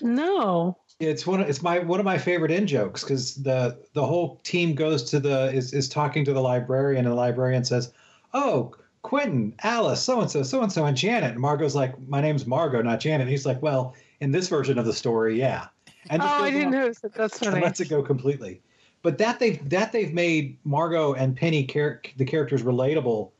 [0.00, 0.76] No.
[0.98, 1.42] It's one.
[1.42, 5.02] Of, it's my one of my favorite in jokes because the the whole team goes
[5.10, 7.92] to the is is talking to the librarian and the librarian says,
[8.32, 12.22] "Oh, Quentin, Alice, so and so, so and so, and Janet." And Margo's like, "My
[12.22, 15.66] name's Margo, not Janet." And he's like, "Well, in this version of the story, yeah."
[16.08, 17.12] And Oh, I didn't on notice it.
[17.12, 17.60] That's funny.
[17.60, 18.62] lets it go completely.
[19.02, 23.32] But that they've that they've made Margo and Penny char- the characters relatable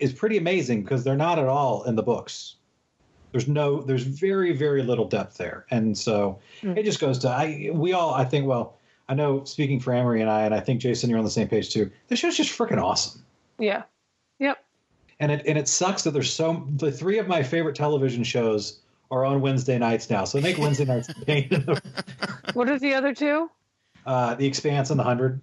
[0.00, 2.56] is pretty amazing because they're not at all in the books.
[3.32, 6.76] There's no there's very very little depth there, and so Hmm.
[6.76, 8.78] it just goes to I we all I think well
[9.08, 11.48] I know speaking for Amrie and I and I think Jason you're on the same
[11.48, 11.90] page too.
[12.08, 13.22] This show's just freaking awesome.
[13.58, 13.82] Yeah.
[14.38, 14.62] Yep.
[15.20, 18.80] And it and it sucks that there's so the three of my favorite television shows
[19.10, 20.24] are on Wednesday nights now.
[20.24, 21.48] So make Wednesday nights pain.
[22.54, 23.50] What are the other two?
[24.06, 25.40] uh, the Expanse and the Hundred.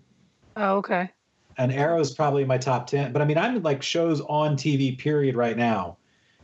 [0.55, 1.11] Oh, okay.
[1.57, 3.11] And Arrow's probably my top ten.
[3.11, 5.97] But I mean, I'm like shows on TV period right now.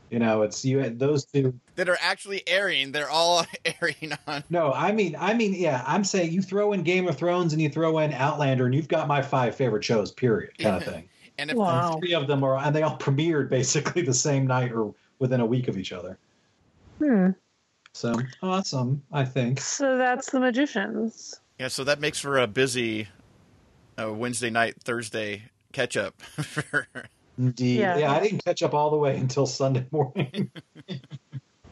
[0.09, 1.53] You know, it's you those two.
[1.75, 2.91] that are actually airing.
[2.91, 4.43] They're all airing on.
[4.49, 7.61] No, I mean, I mean, yeah, I'm saying you throw in Game of Thrones and
[7.61, 10.11] you throw in Outlander, and you've got my five favorite shows.
[10.11, 11.07] Period, kind of thing.
[11.37, 11.93] And if Wow.
[11.93, 15.41] And three of them are, and they all premiered basically the same night or within
[15.41, 16.17] a week of each other.
[16.97, 17.29] Hmm.
[17.93, 19.59] So awesome, I think.
[19.59, 21.39] So that's the magicians.
[21.59, 23.07] yeah, so that makes for a busy
[23.99, 26.21] uh, Wednesday night, Thursday catch up.
[26.21, 26.88] for-
[27.38, 27.79] Indeed.
[27.79, 27.97] Yeah.
[27.97, 28.12] Yeah.
[28.12, 30.51] I didn't catch up all the way until Sunday morning.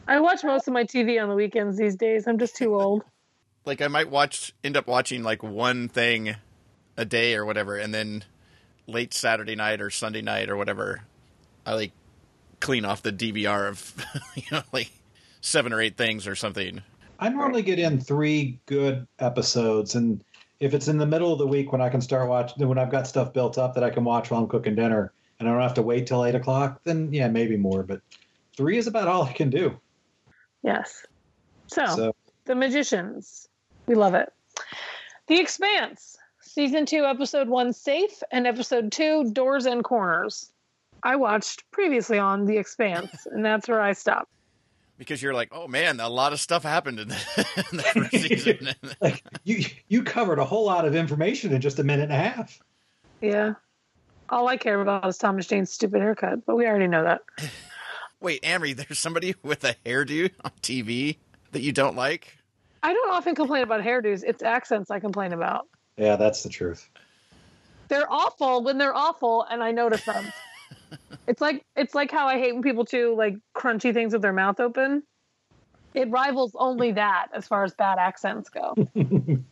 [0.06, 2.26] I watch most of my TV on the weekends these days.
[2.26, 3.04] I'm just too old.
[3.66, 6.36] like I might watch, end up watching like one thing
[6.96, 8.24] a day or whatever, and then
[8.86, 11.02] late Saturday night or Sunday night or whatever,
[11.66, 11.92] I like
[12.60, 13.94] clean off the DVR of
[14.34, 14.90] you know like
[15.42, 16.82] seven or eight things or something.
[17.20, 20.24] I normally get in three good episodes, and
[20.60, 22.90] if it's in the middle of the week when I can start watching, when I've
[22.90, 25.62] got stuff built up that I can watch while I'm cooking dinner, and I don't
[25.62, 27.82] have to wait till eight o'clock, then yeah, maybe more.
[27.82, 28.00] But
[28.56, 29.78] three is about all I can do.
[30.62, 31.06] Yes.
[31.68, 33.48] So, So the magicians.
[33.86, 34.32] We love it.
[35.28, 40.50] The Expanse, season two, episode one, Safe, and episode two, Doors and Corners.
[41.02, 44.30] I watched previously on The Expanse, and that's where I stopped.
[44.98, 47.14] Because you're like, oh man, a lot of stuff happened in the,
[47.70, 48.68] in the first season.
[49.00, 52.16] like you, you covered a whole lot of information in just a minute and a
[52.16, 52.60] half.
[53.20, 53.54] Yeah.
[54.28, 57.22] All I care about is Thomas Jane's stupid haircut, but we already know that.
[58.20, 61.16] Wait, Amrie, there's somebody with a hairdo on TV
[61.52, 62.36] that you don't like?
[62.82, 64.22] I don't often complain about hairdos.
[64.26, 65.66] It's accents I complain about.
[65.96, 66.88] Yeah, that's the truth.
[67.88, 70.32] They're awful when they're awful, and I notice them.
[71.28, 74.32] It's like it's like how I hate when people chew like crunchy things with their
[74.32, 75.04] mouth open.
[75.94, 78.74] It rivals only that as far as bad accents go.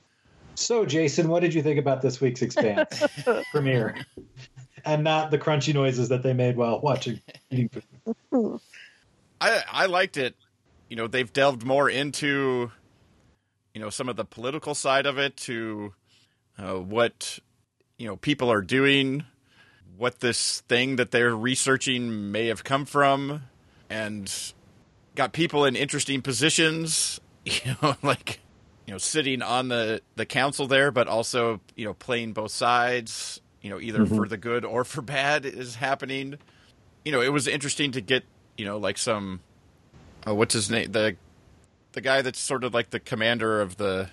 [0.57, 3.03] So, Jason, what did you think about this week's Expanse
[3.53, 3.95] premiere?
[4.87, 7.21] And not the crunchy noises that they made while watching.
[7.51, 7.71] eating
[8.31, 8.61] food.
[9.41, 10.35] I I liked it.
[10.89, 12.71] You know, they've delved more into
[13.75, 15.93] you know some of the political side of it to
[16.59, 17.39] uh, what
[17.99, 19.25] you know people are doing,
[19.97, 23.43] what this thing that they're researching may have come from,
[23.89, 24.33] and
[25.15, 27.21] got people in interesting positions.
[27.49, 28.41] You know, like
[28.87, 33.41] you know, sitting on the the council there, but also you know playing both sides.
[33.63, 34.17] You know, either mm-hmm.
[34.17, 36.39] for the good or for bad is happening.
[37.05, 38.25] You know, it was interesting to get
[38.59, 39.43] you know like some
[40.27, 41.17] oh, what's his name the
[41.93, 44.11] the guy that's sort of like the commander of the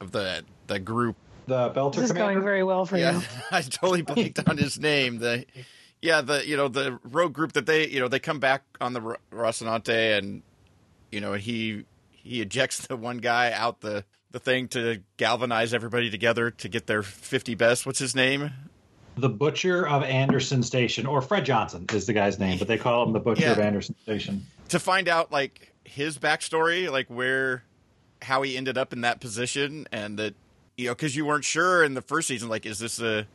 [0.00, 1.16] of the the group
[1.50, 2.34] The Belter This is Commander.
[2.34, 3.22] going very well for yeah you.
[3.50, 5.44] i totally blanked on his name the
[6.00, 8.92] yeah the you know the rogue group that they you know they come back on
[8.92, 10.42] the Ro- rocinante and
[11.10, 16.08] you know he he ejects the one guy out the the thing to galvanize everybody
[16.08, 18.50] together to get their 50 best what's his name
[19.16, 23.04] the Butcher of Anderson Station, or Fred Johnson is the guy's name, but they call
[23.04, 23.50] him the Butcher Yeah.
[23.52, 24.46] of Anderson Station.
[24.68, 27.64] to find out like his backstory, like where,
[28.22, 30.34] how he ended up in that position, and that
[30.80, 33.26] you know, because you weren't sure in the first season, like, is this a,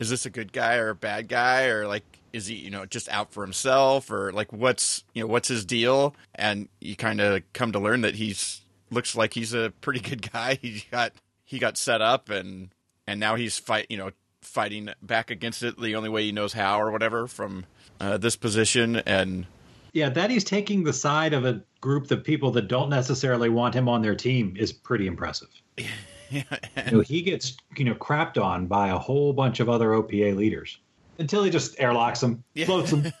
[0.00, 2.84] is this a good guy or a bad guy, or like, is he you know
[2.84, 7.20] just out for himself, or like what's you know what's his deal, and you kind
[7.20, 10.54] of come to learn that he's looks like he's a pretty good guy.
[10.62, 11.12] He got
[11.44, 12.70] he got set up, and
[13.06, 14.10] and now he's fight you know
[14.42, 17.66] fighting back against it the only way he knows how or whatever from
[18.00, 19.46] uh, this position and
[19.92, 23.74] Yeah, that he's taking the side of a group of people that don't necessarily want
[23.74, 25.48] him on their team is pretty impressive.
[26.30, 26.44] You
[26.92, 30.78] know, he gets you know crapped on by a whole bunch of other OPA leaders
[31.18, 32.66] until he just airlocks them, Yeah.
[32.66, 33.12] floats them.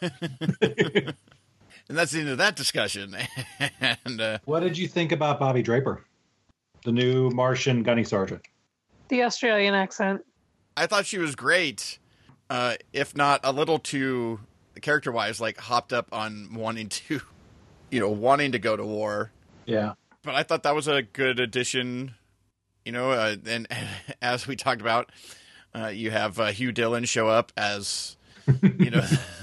[0.60, 1.14] and
[1.88, 3.16] that's the end of that discussion.
[4.04, 6.04] and uh, what did you think about Bobbie Draper,
[6.84, 8.42] the new Martian gunny sergeant?
[9.08, 10.22] The Australian accent.
[10.76, 11.98] I thought she was great,
[12.50, 14.40] uh, if not a little too
[14.80, 17.20] character wise, like hopped up on wanting to,
[17.90, 19.32] you know, wanting to go to war.
[19.66, 22.14] Yeah, but I thought that was a good addition.
[22.88, 23.68] You know, uh, and,
[24.22, 25.12] as we talked about,
[25.74, 28.16] uh, you have uh, Hugh Dillon show up as
[28.62, 29.02] you know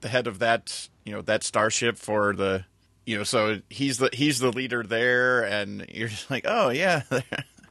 [0.00, 2.64] the head of that you know that starship for the
[3.06, 7.02] you know so he's the he's the leader there, and you're just like, oh yeah.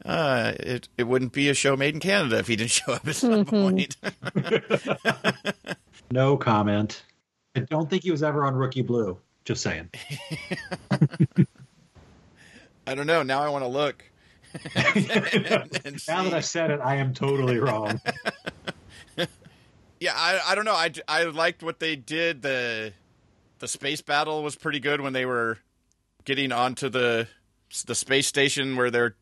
[0.06, 3.06] Uh, it it wouldn't be a show made in Canada if he didn't show up
[3.06, 3.98] at some point.
[6.12, 7.04] no comment.
[7.58, 9.18] I don't think he was ever on Rookie Blue.
[9.44, 9.90] Just saying.
[12.86, 13.22] I don't know.
[13.22, 14.06] Now I want to look.
[14.76, 18.00] and, now that I said it, I am totally wrong.
[20.00, 20.74] yeah, I, I don't know.
[20.74, 22.42] I, I liked what they did.
[22.42, 22.94] The
[23.60, 25.60] the space battle was pretty good when they were
[26.26, 27.28] getting onto the
[27.86, 29.16] the space station where they're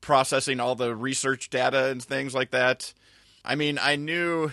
[0.00, 2.92] processing all the research data and things like that.
[3.44, 4.50] I mean, I knew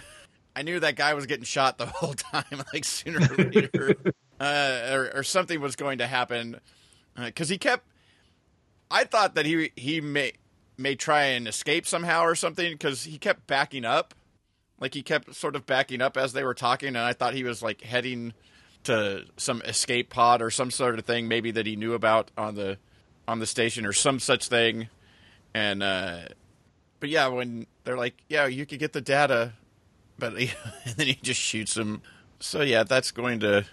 [0.56, 2.64] I knew that guy was getting shot the whole time.
[2.74, 3.96] Like sooner or later,
[4.40, 6.60] uh, or, or, something was going to happen
[7.16, 7.86] because uh, he kept.
[8.90, 10.34] I thought that he he may
[10.78, 14.14] may try and escape somehow or something because he kept backing up,
[14.80, 17.44] like he kept sort of backing up as they were talking, and I thought he
[17.44, 18.34] was like heading
[18.84, 22.56] to some escape pod or some sort of thing, maybe that he knew about on
[22.56, 22.78] the
[23.28, 24.90] on the station or some such thing,
[25.54, 26.20] and uh,
[27.00, 29.54] but yeah, when they're like, yeah, you could get the data
[30.18, 30.52] but he,
[30.86, 32.02] and then he just shoots him.
[32.40, 33.66] So yeah, that's going to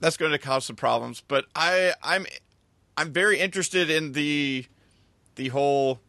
[0.00, 1.22] that's going to cause some problems.
[1.26, 2.26] But I I'm
[2.96, 4.66] I'm very interested in the
[5.36, 6.00] the whole.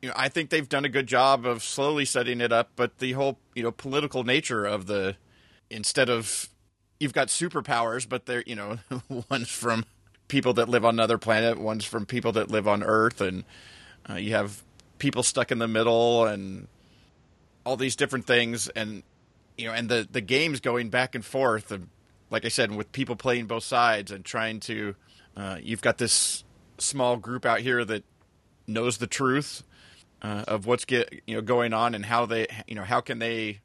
[0.00, 2.98] You know, I think they've done a good job of slowly setting it up, but
[2.98, 5.16] the whole you know political nature of the
[5.70, 6.48] instead of
[7.00, 8.78] you've got superpowers, but they're you know
[9.30, 9.84] one's from
[10.28, 13.44] people that live on another planet, one's from people that live on Earth, and
[14.08, 14.62] uh, you have
[14.98, 16.68] people stuck in the middle, and
[17.64, 19.02] all these different things, and
[19.56, 21.88] you know, and the the games going back and forth, and
[22.30, 24.94] like I said, with people playing both sides and trying to,
[25.36, 26.44] uh, you've got this
[26.78, 28.04] small group out here that
[28.66, 29.62] knows the truth
[30.22, 33.18] uh, of what's get you know going on and how they you know how can
[33.18, 33.60] they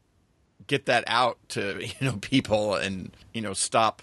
[0.68, 4.02] get that out to you know people and you know stop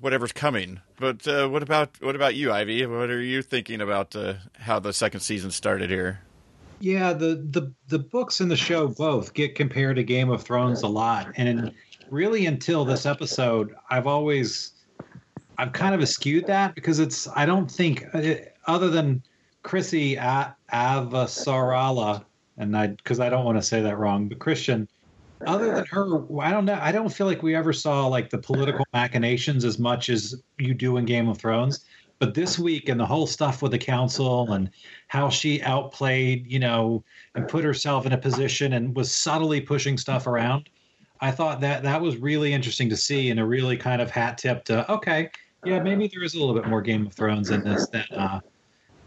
[0.00, 0.80] whatever's coming.
[0.96, 2.86] But uh, what about what about you, Ivey?
[2.86, 6.20] What are you thinking about uh, how the second season started here?
[6.80, 10.82] Yeah, the the the books and the show both get compared to Game of Thrones
[10.82, 11.72] a lot, and
[12.10, 14.72] really until this episode, I've always
[15.58, 18.34] I've kind of eschewed that because it's I don't think uh,
[18.66, 19.22] other than
[19.64, 22.24] Chrissy Avasarala,
[22.56, 24.88] and I because I don't want to say that wrong, but Christian.
[25.46, 26.78] Other than her, I don't know.
[26.80, 30.74] I don't feel like we ever saw like the political machinations as much as you
[30.74, 31.84] do in Game of Thrones.
[32.18, 34.70] But this week and the whole stuff with the council and
[35.06, 37.04] how she outplayed, you know,
[37.36, 40.68] and put herself in a position and was subtly pushing stuff around.
[41.20, 44.38] I thought that that was really interesting to see and a really kind of hat
[44.38, 45.30] tip to okay,
[45.64, 48.40] yeah, maybe there is a little bit more Game of Thrones in this than uh,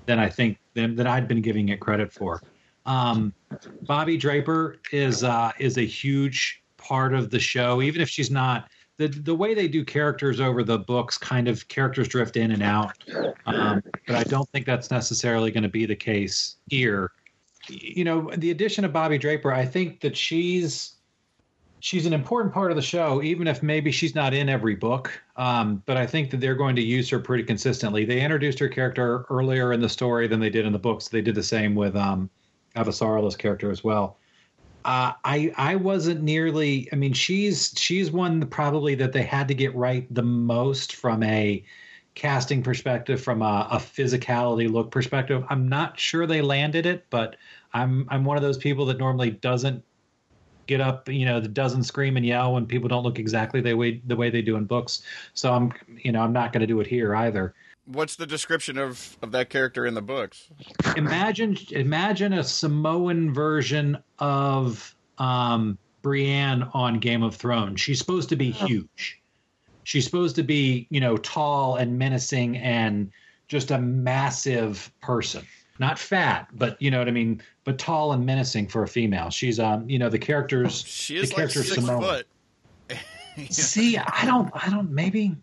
[0.06, 2.42] than I think than, I'd been giving it credit for.
[2.86, 3.34] Um,
[3.84, 8.70] Bobbie Draper is uh, is a huge part of the show, even if she's not
[8.98, 12.64] the the way they do characters over the books, kind of characters drift in and
[12.64, 12.98] out.
[13.46, 17.12] Um, but I don't think that's necessarily going to be the case here.
[17.70, 20.96] You know, the addition of Bobbie Draper, I think that she's
[21.82, 25.12] she's an important part of the show, even if maybe she's not in every book.
[25.36, 28.06] Um, but I think that they're going to use her pretty consistently.
[28.06, 31.08] They introduced her character earlier in the story than they did in the books.
[31.10, 32.30] They did the same with um,
[32.74, 34.18] character as well.
[34.84, 36.88] Uh, I I wasn't nearly.
[36.92, 41.22] I mean, she's she's one probably that they had to get right the most from
[41.22, 41.64] a
[42.16, 45.44] casting perspective, from a, a physicality look perspective.
[45.50, 47.36] I'm not sure they landed it, but
[47.74, 49.84] I'm I'm one of those people that normally doesn't
[50.78, 53.74] get up, you know, that doesn't scream and yell when people don't look exactly the
[53.74, 55.04] way the way they do in books.
[55.34, 57.54] So I'm you know I'm not going to do it here either
[57.86, 60.48] what's the description of of that character in the books?
[60.96, 67.82] Imagine imagine a Samoan version of um, Brienne on Game of Thrones.
[67.82, 69.22] She's supposed to be huge.
[69.84, 73.12] She's supposed to be, you know, tall and menacing and
[73.48, 75.46] just a massive person.
[75.80, 77.42] Not fat, but you know what I mean.
[77.64, 79.30] But tall and menacing for a female.
[79.30, 80.84] She's um, you know, the characters.
[80.88, 82.02] She is the like six Samoan.
[82.02, 82.28] foot.
[83.50, 84.92] See, I don't, I don't.
[84.92, 85.36] Maybe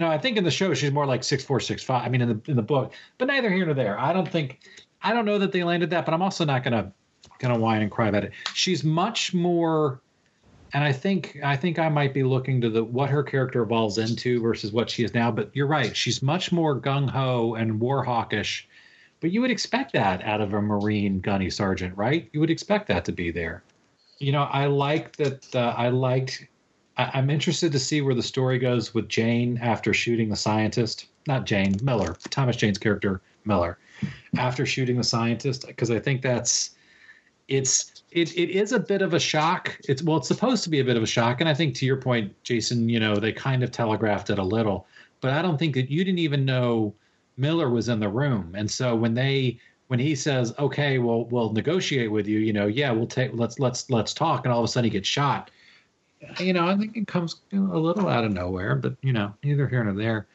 [0.00, 2.04] no, I think in the show she's more like six four, six five.
[2.04, 3.98] I mean, in the in the book, but neither here nor there.
[3.98, 4.60] I don't think,
[5.02, 6.92] I don't know that they landed that, but I'm also not gonna
[7.38, 8.32] gonna whine and cry about it.
[8.54, 10.00] She's much more,
[10.72, 13.98] and I think I think I might be looking to the what her character evolves
[13.98, 15.30] into versus what she is now.
[15.30, 18.68] But you're right, she's much more gung ho and war hawkish.
[19.24, 22.28] But you would expect that out of a Marine gunny sergeant, right?
[22.34, 23.62] You would expect that to be there.
[24.18, 25.46] You know, I like that.
[25.56, 26.46] Uh, I liked
[26.98, 31.06] I, am interested to see where the story goes with Jane after shooting the scientist.
[31.26, 33.78] Not Jane Miller, Thomas Jane's character Miller
[34.36, 36.72] after shooting the scientist because I think that's
[37.48, 39.74] it's it, it is a bit of a shock.
[39.88, 41.86] It's well, it's supposed to be a bit of a shock, and I think to
[41.86, 44.86] your point, Jason, you know, they kind of telegraphed it a little,
[45.22, 46.92] but I don't think that you didn't even know
[47.36, 49.58] Miller was in the room, and so when they
[49.88, 53.58] when he says, "Okay, well, we'll negotiate with you," you know, yeah, we'll take let's
[53.58, 55.50] let's let's talk, and all of a sudden he gets shot.
[56.38, 59.68] You know, I think it comes a little out of nowhere, but you know, neither
[59.68, 60.26] here nor there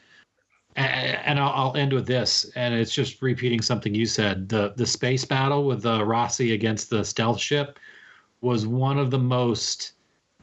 [0.79, 4.47] and I'll, end with this, and it's just repeating something you said.
[4.49, 7.79] the The space battle with uh, the Roci against the stealth ship
[8.41, 9.93] was one of the most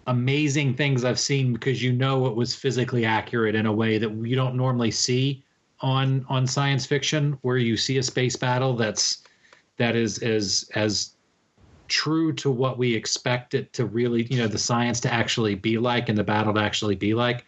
[0.07, 4.11] amazing things I've seen because you know it was physically accurate in a way that
[4.11, 5.45] you don't normally see
[5.81, 9.23] on on science fiction, where you see a space battle that's
[9.77, 11.17] that is as as
[11.89, 15.79] true to what we expect it to really, you know, the science to actually be
[15.79, 17.45] like and the battle to actually be like,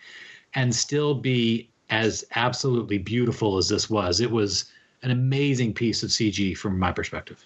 [0.55, 4.21] and still be as absolutely beautiful as this was.
[4.21, 4.67] It was
[5.03, 7.45] an amazing piece of CG from my perspective.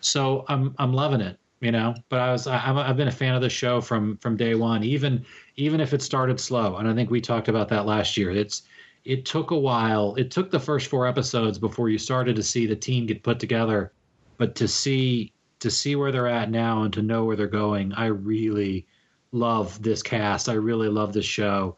[0.00, 1.94] So I'm I'm loving it, you know.
[2.08, 4.84] But I was I, I've been a fan of the show from from day one,
[4.84, 5.24] even
[5.56, 6.76] even if it started slow.
[6.76, 8.30] And I think we talked about that last year.
[8.30, 8.62] It's
[9.06, 10.14] it took a while.
[10.16, 13.38] It took the first four episodes before you started to see the team get put
[13.38, 13.92] together,
[14.36, 17.92] but to see to see where they're at now and to know where they're going,
[17.94, 18.86] I really
[19.32, 20.48] love this cast.
[20.48, 21.76] I really love this show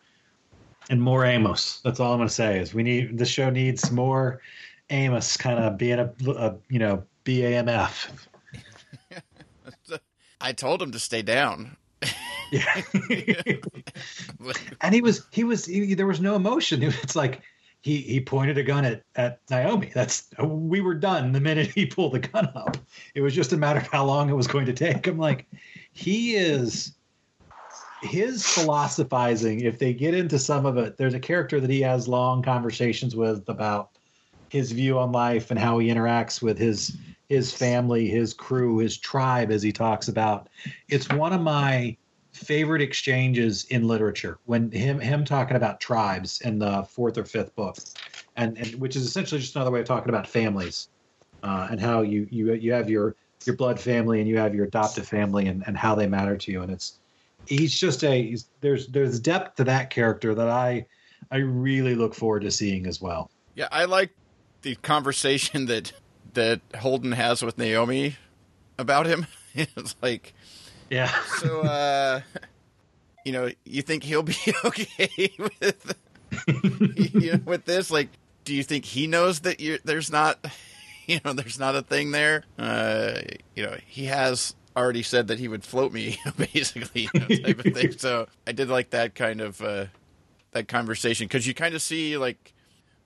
[0.91, 1.81] and more Amos.
[1.85, 2.61] That's all I'm going to say.
[2.61, 4.41] Is we need the show needs more
[4.91, 8.09] Amos, kind of being a, a you know BAMF.
[10.41, 11.77] I told him to stay down.
[12.51, 12.83] Yeah,
[14.81, 16.83] and he was he was he, there was no emotion.
[17.03, 17.43] It's like
[17.81, 19.91] he he pointed a gun at at Naomi.
[19.95, 22.77] That's we were done the minute he pulled the gun up.
[23.15, 25.07] It was just a matter of how long it was going to take.
[25.07, 25.47] I'm like,
[25.93, 26.95] he is
[28.03, 32.07] his philosophizing, if they get into some of it, there's a character that he has
[32.07, 33.91] long conversations with about
[34.51, 36.97] his view on life and how he interacts with his
[37.29, 40.49] his family, his crew, his tribe, as he talks about.
[40.89, 41.97] It's one of my
[42.39, 47.55] favorite exchanges in literature when him him talking about tribes in the fourth or fifth
[47.55, 47.77] book,
[48.37, 50.89] and, and which is essentially just another way of talking about families
[51.43, 54.67] uh, and how you you you have your your blood family and you have your
[54.67, 56.99] adoptive family and, and how they matter to you, and it's
[57.47, 60.87] he's just a he's, there's there's depth to that character that I
[61.31, 63.31] I really look forward to seeing as well.
[63.55, 64.11] Yeah, I like
[64.63, 65.93] the conversation that
[66.35, 68.17] that Holden has with Naomi
[68.79, 69.27] about him.
[69.55, 70.35] it's like,
[70.91, 71.13] yeah.
[71.39, 72.21] So, uh,
[73.25, 75.97] you know, you think he'll be okay with
[76.47, 77.91] you know, with this?
[77.91, 78.09] Like,
[78.45, 80.45] do you think he knows that you there's not,
[81.07, 82.45] you know, there's not a thing there?
[82.59, 83.21] Uh,
[83.55, 87.65] you know, he has already said that he would float me, basically, you know, type
[87.65, 87.93] of thing.
[87.93, 89.87] So I did like that kind of uh,
[90.53, 92.55] that conversation because you kind of see like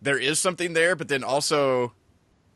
[0.01, 1.93] there is something there, but then also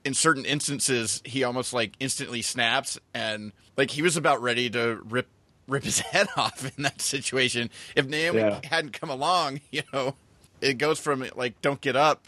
[0.07, 5.01] in certain instances he almost like instantly snaps and like he was about ready to
[5.05, 5.27] rip
[5.67, 7.69] rip his head off in that situation.
[7.97, 8.61] If Naomi yeah.
[8.65, 10.15] hadn't come along, you know,
[10.61, 12.25] it goes from like don't get up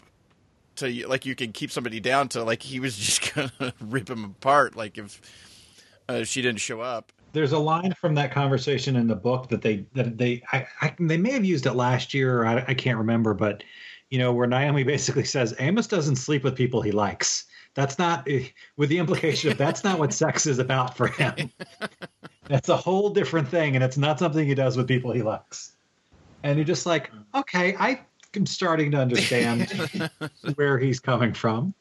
[0.75, 4.25] to like you can keep somebody down to like he was just gonna rip him
[4.25, 4.75] apart.
[4.75, 5.21] Like if
[6.09, 7.13] uh, she didn't show up.
[7.31, 10.95] There's a line from that conversation in the book that they that they I, I
[10.99, 12.43] they may have used it last year.
[12.43, 13.63] I, I can't remember, but
[14.09, 17.45] you know where Naomi basically says Amos doesn't sleep with people he likes.
[17.79, 18.27] That's not
[18.75, 21.49] with the implication of that's not what sex is about for him.
[22.49, 25.71] That's a whole different thing, and it's not something he does with people he likes.
[26.43, 28.01] And you're just like, okay, I
[28.35, 29.71] am starting to understand
[30.55, 31.73] where he's coming from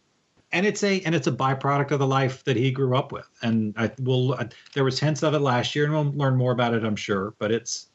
[0.53, 3.29] and it's a and it's a byproduct of the life that he grew up with
[3.43, 4.45] and i will uh,
[4.75, 7.35] there was hints of it last year and we'll learn more about it i'm sure
[7.39, 7.89] but it's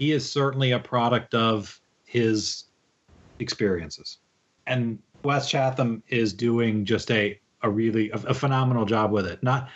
[0.00, 2.64] he is certainly a product of his
[3.38, 4.18] experiences
[4.66, 9.42] and wes chatham is doing just a a really a, a phenomenal job with it
[9.42, 9.68] not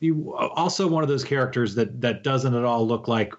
[0.00, 3.34] you also one of those characters that that doesn't at all look like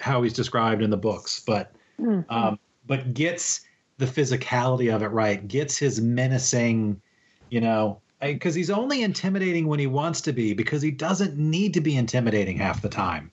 [0.00, 2.20] how he's described in the books but mm-hmm.
[2.34, 3.62] um but gets
[3.98, 7.00] the physicality of it right gets his menacing
[7.50, 11.72] you know, because he's only intimidating when he wants to be because he doesn't need
[11.74, 13.30] to be intimidating half the time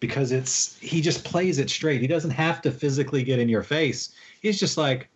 [0.00, 2.00] because it's he just plays it straight.
[2.00, 4.12] He doesn't have to physically get in your face.
[4.40, 5.08] He's just like,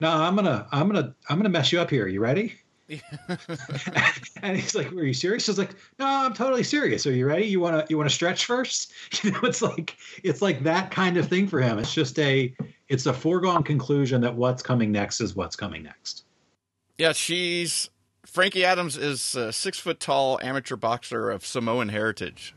[0.00, 2.06] "No, I'm gonna, I'm gonna, I'm gonna mess you up here.
[2.06, 2.54] You ready?"
[4.42, 7.06] and he's like, "Are you serious?" He's like, "No, I'm totally serious.
[7.06, 7.46] Are you ready?
[7.46, 8.92] You wanna, you wanna stretch first?
[9.22, 11.78] You know, it's like, it's like that kind of thing for him.
[11.78, 12.54] It's just a,
[12.88, 16.24] it's a foregone conclusion that what's coming next is what's coming next.
[16.98, 17.88] Yeah, she's
[18.26, 22.54] Frankie Adams is a six foot tall amateur boxer of Samoan heritage.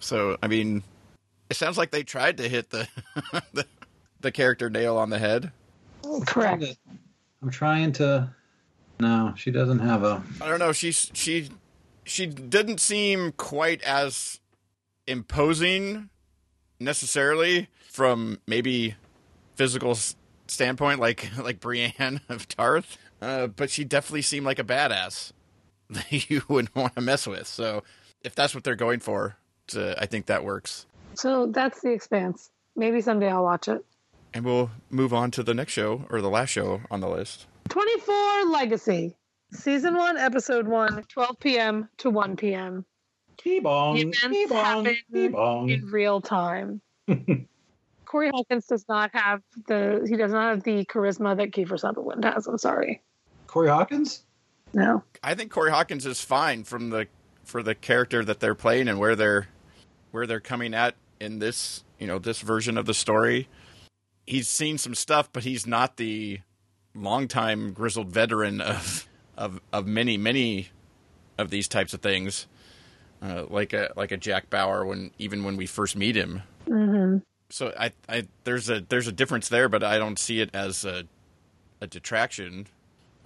[0.00, 0.82] So, I mean,
[1.48, 2.88] it sounds like they tried to hit the
[3.52, 3.66] the,
[4.20, 5.52] the character nail on the head.
[6.26, 6.64] Correct.
[7.40, 8.34] I'm trying to.
[9.02, 10.22] No, she doesn't have a.
[10.40, 10.72] I don't know.
[10.72, 11.50] She's she
[12.04, 14.38] she didn't seem quite as
[15.08, 16.08] imposing
[16.78, 18.94] necessarily from maybe
[19.56, 19.98] physical
[20.46, 22.96] standpoint, like like Brienne of Tarth.
[23.20, 25.32] Uh, but she definitely seemed like a badass
[25.90, 27.48] that you wouldn't want to mess with.
[27.48, 27.82] So
[28.22, 29.36] if that's what they're going for,
[29.76, 30.86] uh, I think that works.
[31.14, 32.50] So that's The Expanse.
[32.76, 33.84] Maybe someday I'll watch it.
[34.32, 37.46] And we'll move on to the next show or the last show on the list.
[37.68, 39.16] 24 Legacy.
[39.52, 41.88] Season 1, Episode 1, 12 p.m.
[41.98, 42.86] to 1 p.m.
[43.36, 45.68] T-bong, Events T-bong, happen T-bong.
[45.68, 46.80] in real time.
[48.06, 52.24] Corey Hawkins does not have the he does not have the charisma that Kiefer Sutherland
[52.24, 52.46] has.
[52.46, 53.02] I'm sorry.
[53.46, 54.24] Corey Hawkins?
[54.74, 55.02] No.
[55.22, 57.08] I think Corey Hawkins is fine from the
[57.42, 59.48] for the character that they're playing and where they're
[60.10, 63.48] where they're coming at in this you know this version of the story.
[64.26, 66.40] He's seen some stuff, but he's not the
[66.94, 70.68] longtime grizzled veteran of of of many many
[71.38, 72.46] of these types of things,
[73.22, 76.42] uh, like a like a Jack Bauer when even when we first meet him.
[76.68, 77.18] Mm-hmm.
[77.50, 80.84] So I I there's a there's a difference there, but I don't see it as
[80.84, 81.04] a
[81.80, 82.66] a detraction.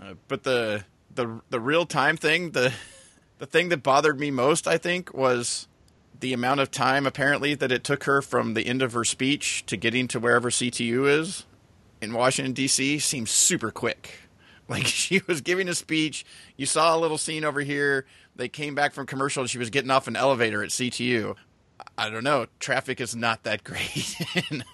[0.01, 2.73] Uh, but the the the real time thing, the
[3.39, 5.69] the thing that bothered me most, I think, was
[6.19, 9.67] the amount of time apparently that it took her from the end of her speech
[9.67, 11.45] to getting to wherever CTU is
[12.01, 12.99] in Washington D.C.
[12.99, 14.21] seems super quick.
[14.69, 16.27] Like she was giving a speech,
[16.57, 18.05] you saw a little scene over here.
[18.35, 21.37] They came back from commercial, and she was getting off an elevator at CTU.
[21.97, 22.47] I don't know.
[22.59, 24.17] Traffic is not that great
[24.51, 24.65] in,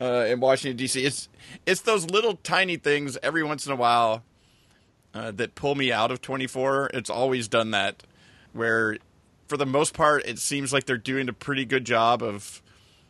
[0.00, 1.04] uh, in Washington D.C.
[1.04, 1.28] It's
[1.66, 4.22] it's those little tiny things every once in a while
[5.12, 6.90] uh, that pull me out of 24.
[6.94, 8.04] It's always done that,
[8.52, 8.98] where
[9.48, 12.62] for the most part it seems like they're doing a pretty good job of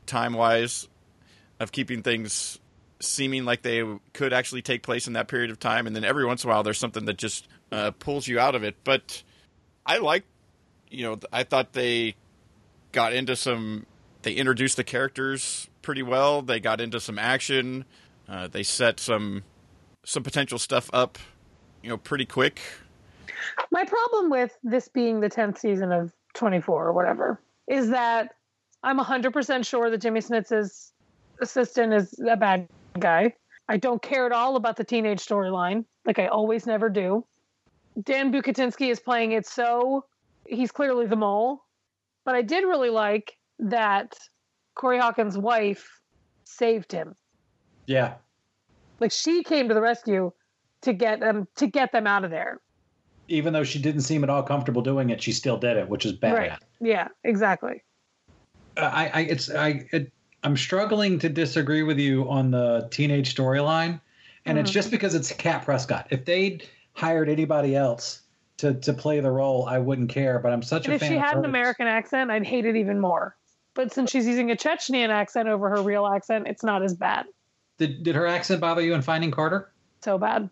[0.06, 0.88] time wise
[1.58, 2.58] of keeping things
[3.00, 3.82] seeming like they
[4.12, 6.52] could actually take place in that period of time, and then every once in a
[6.52, 8.76] while there's something that just uh, pulls you out of it.
[8.84, 9.22] But
[9.84, 10.24] I like,
[10.90, 12.16] you know, I thought they
[12.92, 13.86] got into some.
[14.22, 16.42] They introduced the characters pretty well.
[16.42, 17.84] They got into some action.
[18.28, 19.44] Uh, they set some
[20.04, 21.18] some potential stuff up,
[21.82, 22.60] you know, pretty quick.
[23.70, 28.34] My problem with this being the 10th season of 24 or whatever is that
[28.82, 30.92] I'm 100% sure that Jimmy Smits'
[31.40, 33.34] assistant is a bad guy.
[33.68, 37.24] I don't care at all about the teenage storyline, like I always never do.
[38.04, 40.04] Dan Bucatinsky is playing it so
[40.46, 41.62] he's clearly the mole.
[42.24, 44.14] But I did really like that
[44.74, 45.88] Corey Hawkins' wife
[46.44, 47.14] saved him.
[47.86, 48.14] Yeah.
[49.00, 50.32] Like she came to the rescue
[50.82, 52.60] to get them to get them out of there.
[53.28, 56.06] Even though she didn't seem at all comfortable doing it, she still did it, which
[56.06, 56.32] is bad.
[56.32, 56.58] Right.
[56.80, 57.82] Yeah, exactly.
[58.76, 60.12] Uh, I, I, it's, I, it,
[60.42, 64.00] I'm struggling to disagree with you on the teenage storyline,
[64.44, 64.74] and it's Mhm.
[64.74, 66.06] just because it's Kat Prescott.
[66.10, 68.22] If they'd hired anybody else
[68.58, 70.38] to to play the role, I wouldn't care.
[70.38, 71.08] But I'm such And a fan.
[71.08, 71.44] if she of had an.
[71.44, 73.36] American accent, I'd hate it even more.
[73.74, 77.26] But since she's using a Chechenian accent over her real accent, it's not as bad.
[77.78, 79.70] did did her accent bother you in Finding Carter?
[80.02, 80.48] So bad.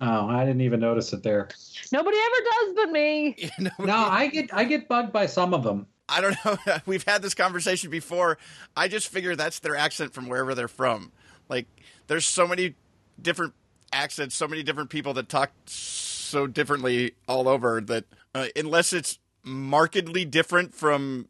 [0.00, 1.48] Oh, I didn't even notice it there.
[1.92, 3.36] Nobody ever does but me.
[3.78, 5.86] No, I get I get bugged by some of them.
[6.08, 6.58] I don't know.
[6.86, 8.38] We've had this conversation before.
[8.76, 11.12] I just figure that's their accent from wherever they're from.
[11.48, 11.66] Like,
[12.06, 12.74] there's so many
[13.20, 13.54] different
[13.92, 19.18] accents, so many different people that talk so differently all over that uh, unless it's
[19.42, 21.28] markedly different from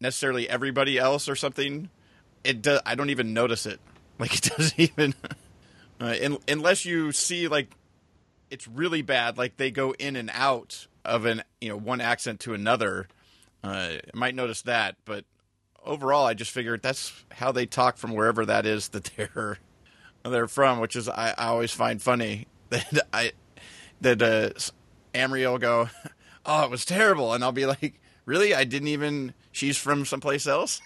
[0.00, 1.90] necessarily everybody else or something,
[2.44, 3.80] it do, I don't even notice it.
[4.20, 5.14] Like, it doesn't even.
[6.00, 7.74] Uh, in, unless you see like
[8.50, 12.38] it's really bad, like they go in and out of an you know one accent
[12.40, 13.08] to another.
[13.62, 15.24] Uh, I might notice that, but
[15.84, 19.58] overall, I just figured that's how they talk from wherever that is that they're
[20.24, 23.32] they're from, which is I, I always find funny that I
[24.00, 24.50] that uh,
[25.14, 25.88] Amrie will go,
[26.46, 28.54] oh, it was terrible, and I'll be like, really?
[28.54, 29.34] I didn't even.
[29.50, 30.80] She's from someplace else.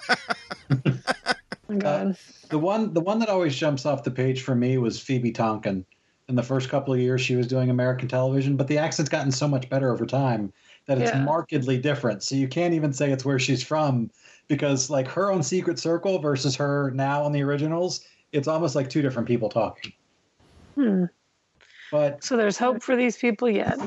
[0.70, 2.16] Oh my God.
[2.48, 5.84] The one the one that always jumps off the page for me was Phoebe Tonkin.
[6.28, 9.32] In the first couple of years she was doing American television, but the accent's gotten
[9.32, 10.52] so much better over time
[10.86, 11.20] that it's Yeah.
[11.22, 12.22] markedly different.
[12.22, 14.10] So you can't even say it's where she's from
[14.48, 18.90] because like her own Secret Circle versus her now on the originals, it's almost like
[18.90, 19.92] two different people talking.
[20.74, 21.04] Hmm.
[21.90, 23.78] But So there's hope for these people yet.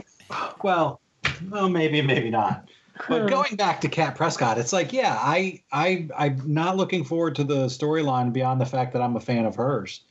[0.64, 1.02] well,
[1.50, 2.70] well maybe maybe not.
[3.10, 3.28] But Hmm.
[3.28, 7.44] going back to Kat Prescott, it's like, yeah, I, I, I'm not looking forward to
[7.44, 10.02] the storyline beyond the fact that I'm a fan of hers,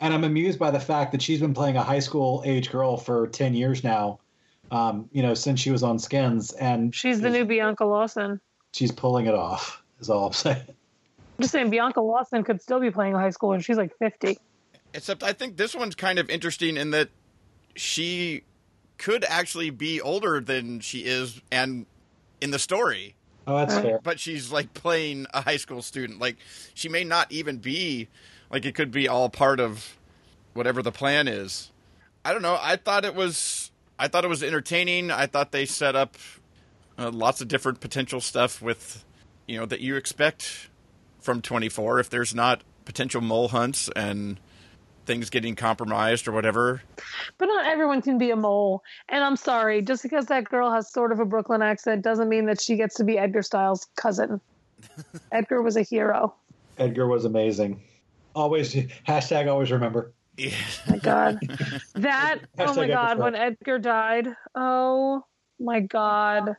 [0.00, 2.96] and I'm amused by the fact that she's been playing a high school age girl
[2.96, 4.18] for ten years now,
[4.72, 8.40] um, you know, since she was on Skins, and She's the new Bianca Lawson.
[8.72, 9.82] she's pulling it off.
[10.00, 10.56] Is all I'm saying.
[10.66, 14.38] I'm just saying Bianca Lawson could still be playing high school and she's like 50.
[14.94, 17.08] Except I think this one's kind of interesting in that
[17.76, 18.42] she
[18.98, 21.86] could actually be older than she is, and
[22.40, 23.14] in the story,
[23.46, 24.00] Oh, that's fair.
[24.02, 26.18] but she's like playing a high school student.
[26.18, 26.36] Like
[26.74, 28.08] she may not even be
[28.50, 29.96] like it could be all part of
[30.54, 31.70] whatever the plan is.
[32.24, 32.58] I don't know.
[32.60, 33.61] I thought it was
[34.02, 35.12] I thought it was entertaining.
[35.12, 36.16] I thought they set up
[36.98, 39.04] uh, lots of different potential stuff with
[39.46, 40.70] you know that you expect
[41.20, 44.40] from 24 if there's not potential mole hunts and
[45.06, 46.82] things getting compromised or whatever.
[47.38, 48.82] But not everyone can be a mole.
[49.08, 52.46] And I'm sorry, just because that girl has sort of a Brooklyn accent doesn't mean
[52.46, 54.40] that she gets to be Edgar Stiles' cousin.
[55.32, 56.34] Edgar was a hero.
[56.76, 57.80] Edgar was amazing.
[58.34, 60.12] Always hashtag always remember.
[60.36, 60.50] Yeah.
[60.88, 61.38] My God.
[61.94, 65.24] That, oh my God, when Edgar died, oh
[65.60, 66.56] my God.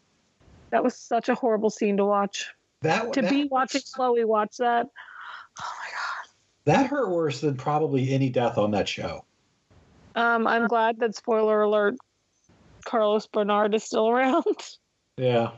[0.70, 2.48] That was such a horrible scene to watch.
[2.82, 4.88] That To that, be watching Chloe watch that,
[5.62, 6.30] oh my God,
[6.66, 9.26] that hurt worse than probably any death on that show.
[10.16, 11.96] Um, I'm glad that, spoiler alert,
[12.86, 14.44] Carlos Bernard is still around.
[15.16, 15.52] Yeah.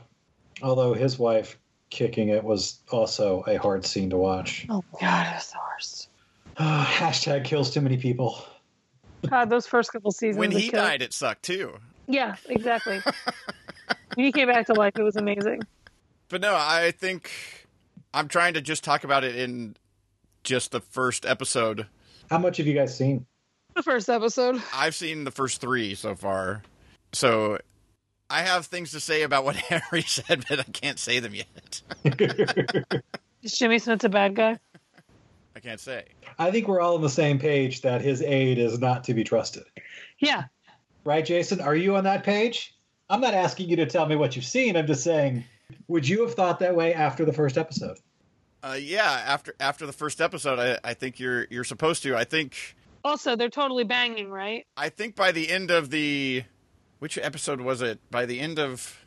[0.62, 1.58] Although his wife
[1.88, 4.66] kicking it was also a hard scene to watch.
[4.68, 6.08] Oh God, it was the worst.
[6.60, 8.44] hashtag kills too many people.
[9.28, 10.38] God, those first couple seasons.
[10.38, 11.78] when he died, it sucked too.
[12.06, 13.00] Yeah, exactly.
[14.14, 15.62] when he came back to life, it was amazing.
[16.28, 17.30] But no, I think
[18.14, 19.76] I'm trying to just talk about it in
[20.44, 21.86] just the first episode.
[22.30, 23.26] How much have you guys seen?
[23.74, 24.62] The first episode.
[24.72, 26.62] I've seen the first three so far.
[27.12, 27.58] So
[28.30, 31.82] I have things to say about what Harry said, but I can't say them yet.
[33.42, 34.58] Is Jimmy Smits a bad guy?
[35.56, 36.04] I can't say.
[36.38, 39.24] I think we're all on the same page that his aid is not to be
[39.24, 39.64] trusted.
[40.18, 40.44] Yeah.
[41.02, 41.62] Right, Jason?
[41.62, 42.74] Are you on that page?
[43.08, 44.76] I'm not asking you to tell me what you've seen.
[44.76, 45.44] I'm just saying,
[45.88, 47.96] would you have thought that way after the first episode?
[48.62, 52.14] Uh, yeah, after after the first episode, I, I think you're you're supposed to.
[52.14, 54.66] I think Also, they're totally banging, right?
[54.76, 56.44] I think by the end of the
[56.98, 57.98] which episode was it?
[58.10, 59.06] By the end of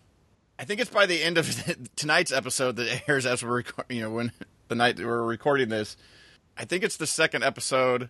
[0.58, 4.02] I think it's by the end of tonight's episode that airs as we're record, you
[4.02, 4.32] know when
[4.70, 5.96] the night that we're recording this.
[6.60, 8.10] I think it's the second episode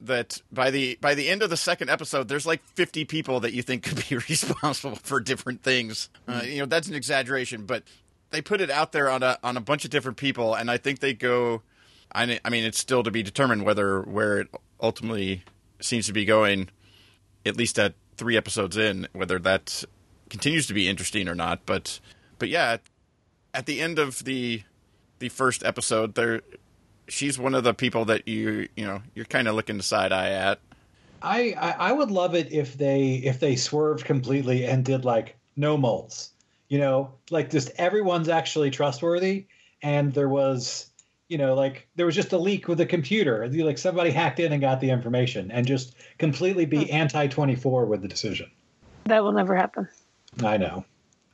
[0.00, 3.52] that by the by the end of the second episode there's like 50 people that
[3.52, 6.08] you think could be responsible for different things.
[6.26, 7.84] Uh, you know, that's an exaggeration, but
[8.30, 10.78] they put it out there on a on a bunch of different people and I
[10.78, 11.62] think they go
[12.12, 14.48] I, I mean it's still to be determined whether where it
[14.80, 15.44] ultimately
[15.80, 16.70] seems to be going
[17.44, 19.84] at least at three episodes in, whether that
[20.30, 21.66] continues to be interesting or not.
[21.66, 22.00] But
[22.38, 22.78] but yeah,
[23.52, 24.62] at the end of the
[25.18, 26.42] the first episode, there
[27.08, 30.12] she's one of the people that you you know you're kind of looking the side
[30.12, 30.58] eye at.
[31.20, 35.36] I, I I would love it if they if they swerved completely and did like
[35.56, 36.30] no moles.
[36.68, 39.46] You know, like just everyone's actually trustworthy
[39.82, 40.86] and there was
[41.32, 43.48] you know, like there was just a leak with a computer.
[43.48, 48.02] Like somebody hacked in and got the information and just completely be anti 24 with
[48.02, 48.50] the decision.
[49.04, 49.88] That will never happen.
[50.44, 50.84] I know.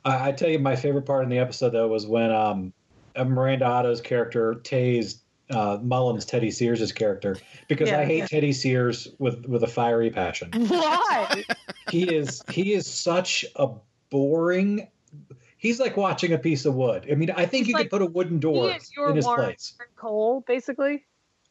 [0.05, 2.71] I, I tell you, my favorite part in the episode though was when um,
[3.17, 7.37] Miranda Otto's character tased uh, Mullins, Teddy Sears' character,
[7.67, 8.27] because Yeah, I hate yeah.
[8.27, 10.51] Teddy Sears with with a fiery passion.
[10.67, 11.43] Why?
[11.91, 13.69] he is he is such a
[14.09, 14.87] boring.
[15.57, 17.07] He's like watching a piece of wood.
[17.11, 19.09] I mean, I think He's you like- could put a wooden door he is your
[19.09, 19.73] in his Warren place.
[19.95, 21.03] Cole, basically.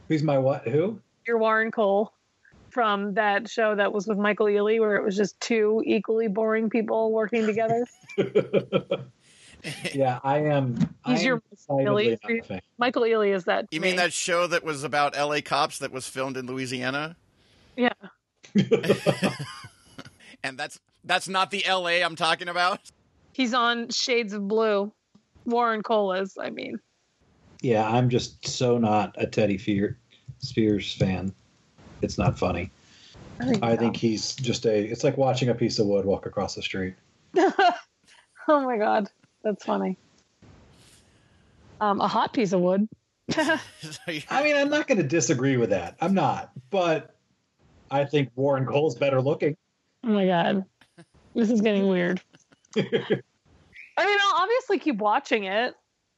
[0.09, 0.67] He's my what?
[0.67, 1.01] Who?
[1.27, 2.09] You're Warren Kole
[2.71, 6.71] from that show that was with Michael Ealy, where it was just two equally boring
[6.71, 7.85] people working together.
[9.95, 10.77] yeah, I am.
[11.07, 12.19] He's I your am decidedly Billy.
[12.23, 12.61] not a fan.
[12.79, 13.69] Michael Ealy is that.
[13.71, 13.97] to You mean me.
[13.99, 15.43] that show that was about L.A.
[15.43, 17.17] cops that was filmed in Louisiana?
[17.77, 17.93] Yeah.
[20.45, 22.03] And that's that's not the L.A.
[22.03, 22.79] I'm talking about.
[23.33, 24.93] He's on Shades of Blue.
[25.45, 26.79] Warren Kole is, I mean.
[27.61, 29.99] Yeah, I'm just so not a Teddy Fear,
[30.39, 31.35] Spears fan.
[32.03, 32.71] It's not funny.
[33.41, 33.63] I think.
[33.65, 34.79] I think he's just a.
[34.85, 36.95] It's like watching a piece of wood walk across the street.
[37.37, 37.75] oh
[38.49, 39.09] my god,
[39.49, 39.97] that's funny.
[41.81, 42.87] Um, a hot piece of wood.
[43.37, 45.97] I mean, I'm not going to disagree with that.
[46.01, 47.15] I'm not, but
[47.91, 49.57] I think Warren Kole's better looking.
[50.05, 50.65] Oh my god,
[51.35, 52.21] this is getting weird.
[52.77, 55.75] I mean, I'll obviously keep watching it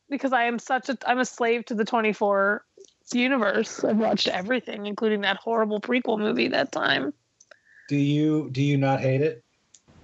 [0.09, 2.65] because I am such a I'm a slave to the 24
[3.13, 3.85] universe.
[3.85, 7.13] I've watched everything, including that horrible prequel movie that time.
[7.89, 9.45] do you do you not hate it?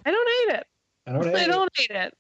[0.04, 0.66] I don't hate it.
[1.06, 1.40] I don't hate it.
[1.40, 2.14] I don't hate it.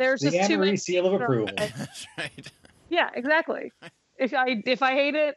[0.00, 0.20] There's.
[0.22, 0.76] The just too Anne-Marie many.
[0.78, 1.50] seal of approval.
[1.56, 2.50] that's right.
[2.88, 3.70] Yeah, exactly.
[4.18, 5.36] If I if I hate it,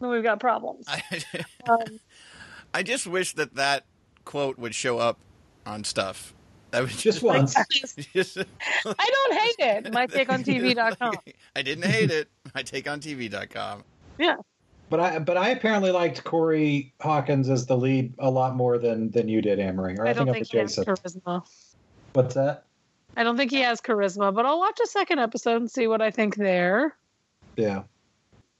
[0.00, 0.86] then we've got problems.
[0.88, 1.02] I,
[1.68, 1.98] Um,
[2.74, 3.84] I just wish that that
[4.26, 5.18] quote would show up
[5.64, 6.34] on stuff.
[6.72, 7.54] That was Just once.
[8.12, 8.44] just- I
[8.84, 9.92] don't hate it.
[9.94, 11.14] My take on TV.com.
[11.56, 12.28] I didn't hate it.
[12.54, 13.82] My take on TV.com.
[14.18, 14.36] Yeah.
[14.90, 19.10] But I but I apparently liked Corey Hawkins as the lead a lot more than
[19.10, 19.98] than you did, Amrie.
[19.98, 21.20] Or I, I don't think, think it was has Jason.
[21.22, 21.46] charisma.
[22.12, 22.64] What's that?
[23.16, 26.02] I don't think he has charisma, but I'll watch a second episode and see what
[26.02, 26.96] I think there.
[27.56, 27.82] Yeah,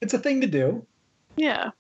[0.01, 0.85] it's a thing to do.
[1.37, 1.71] Yeah.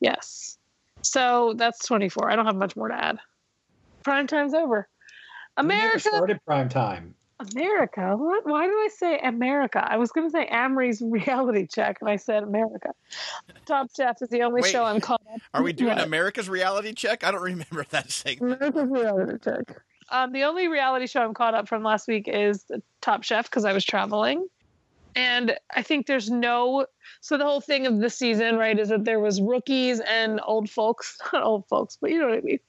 [0.00, 0.58] Yes.
[1.02, 2.30] So that's 24.
[2.30, 3.18] I don't have much more to add.
[4.04, 4.88] Prime time's over.
[5.58, 6.00] We America.
[6.00, 7.14] started prime time.
[7.54, 8.16] America.
[8.16, 8.46] What?
[8.46, 9.84] Why did I say America?
[9.86, 12.90] I was going to say Amrie's reality check, and I said America.
[13.66, 15.40] Top Chef is the only Wait, show I'm caught up.
[15.54, 16.04] Are we doing What?
[16.06, 17.24] America's reality check?
[17.24, 18.60] I don't remember that segment.
[18.60, 19.76] America's reality check.
[20.08, 22.64] Um, the only reality show I'm caught up from last week is
[23.00, 24.46] Top Chef because I was traveling,
[25.16, 26.86] and I think there's no.
[27.20, 30.70] So the whole thing of the season, right, is that there was rookies and old
[30.70, 32.60] folks, not old folks, but you know what I mean.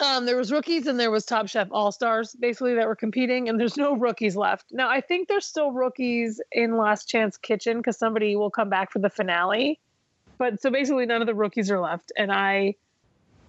[0.00, 3.48] Um, there was rookies and there was Top Chef All Stars, basically that were competing,
[3.48, 4.90] and there's no rookies left now.
[4.90, 8.98] I think there's still rookies in Last Chance Kitchen because somebody will come back for
[8.98, 9.80] the finale,
[10.36, 12.74] but so basically none of the rookies are left, and I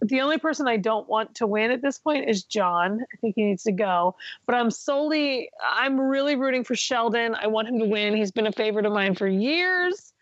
[0.02, 3.02] the only person I don't want to win at this point is John.
[3.02, 4.16] I think he needs to go.
[4.46, 7.36] But I'm solely, I'm really rooting for Sheldon.
[7.36, 8.16] I want him to win.
[8.16, 10.14] He's been a favorite of mine for years.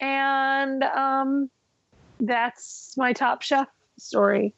[0.00, 1.50] And um,
[2.20, 3.68] that's my Top Chef
[3.98, 4.54] story.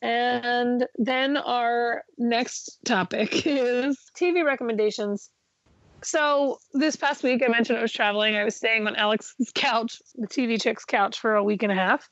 [0.00, 5.30] And then our next topic is TV recommendations.
[6.02, 8.36] So this past week, I mentioned I was traveling.
[8.36, 11.74] I was staying on Alex's couch, the TV chick's couch, for a week and a
[11.74, 12.08] half.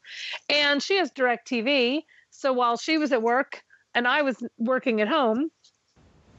[0.49, 2.03] And she has DirecTV.
[2.31, 3.63] So while she was at work
[3.95, 5.51] and I was working at home,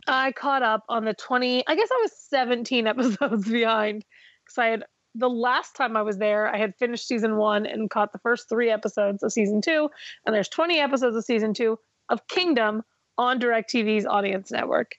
[0.07, 4.05] I caught up on the 20, I guess I was 17 episodes behind
[4.45, 4.83] because I had
[5.15, 8.47] the last time I was there, I had finished season one and caught the first
[8.49, 9.89] three episodes of season two.
[10.25, 11.79] And there's 20 episodes of season two
[12.09, 12.83] of Kingdom
[13.17, 14.91] on DirecTV's Audience Network.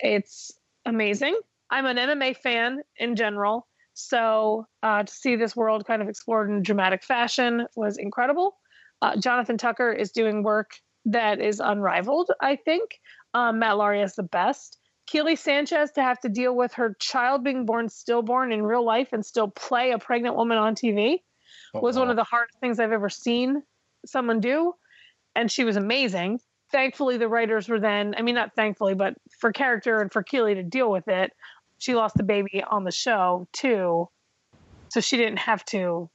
[0.00, 0.52] It's
[0.86, 1.38] amazing.
[1.72, 3.66] I'm an MMA fan in general.
[3.94, 8.56] So uh, to see this world kind of explored in dramatic fashion was incredible.
[9.00, 10.70] Uh, Jonathan Tucker is doing work
[11.06, 13.00] that is unrivaled, I think.
[13.34, 14.78] Um, Matt Lauria is the best.
[15.10, 19.08] Kiele Sanchez to have to deal with her child being born stillborn in real life
[19.12, 21.18] and still play a pregnant woman on TV
[21.74, 23.62] Oh, was one of the hardest things I've ever seen
[24.04, 24.74] someone do.
[25.34, 26.40] And she was amazing.
[26.70, 30.54] Thankfully, the writers were then, I mean, not thankfully, but for character and for Kiele
[30.54, 31.32] to deal with it,
[31.82, 34.08] she lost the baby on the show too.
[34.90, 36.08] So she didn't have to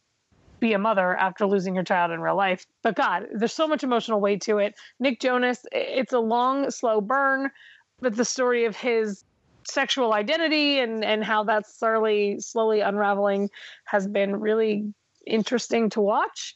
[0.61, 2.65] be a mother after losing her child in real life.
[2.83, 4.75] But God, there's so much emotional weight to it.
[5.01, 7.51] Nick Jonas, it's a long, slow burn,
[7.99, 9.25] but the story of his
[9.69, 13.49] sexual identity and, and how that's slowly, slowly unraveling
[13.83, 14.93] has been really
[15.25, 16.55] interesting to watch.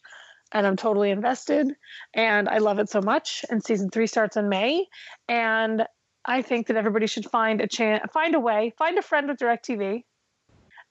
[0.54, 1.68] And I'm totally invested.
[2.14, 3.44] And I love it so much.
[3.50, 4.86] And season three starts in May.
[5.28, 5.86] And
[6.26, 9.38] I think that everybody should find a chance, find a way, find a friend with
[9.38, 10.04] DirecTV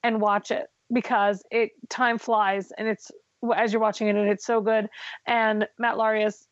[0.03, 3.11] and watch it because it time flies and it's
[3.57, 4.89] as you're watching it and it's so good.
[5.27, 6.47] And Matt Lauria's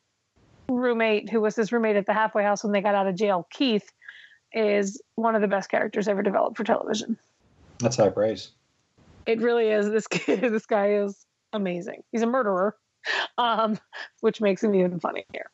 [0.68, 3.47] roommate, who was his roommate at the halfway house when they got out of jail,
[3.51, 3.91] Keith,
[4.53, 7.18] is one of the best characters ever developed for television.
[7.81, 8.51] That's high praise.
[9.26, 9.91] It really is.
[9.91, 12.03] This kid, this guy is amazing.
[12.12, 12.76] He's a murderer,
[13.37, 13.79] um,
[14.20, 15.51] which makes him even funnier.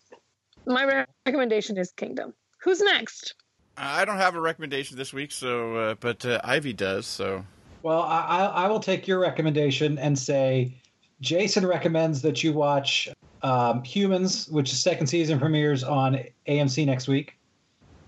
[0.67, 2.35] My recommendation is Kingdom.
[2.65, 3.35] Who's next?
[3.77, 7.07] I don't have a recommendation this week, so uh, but uh, Ivey does.
[7.07, 7.45] So
[7.83, 10.75] Well, I, I I will take your recommendation and say
[11.21, 13.09] Jason recommends that you watch
[13.43, 17.37] um, Humans, which is second season premieres on AMC next week.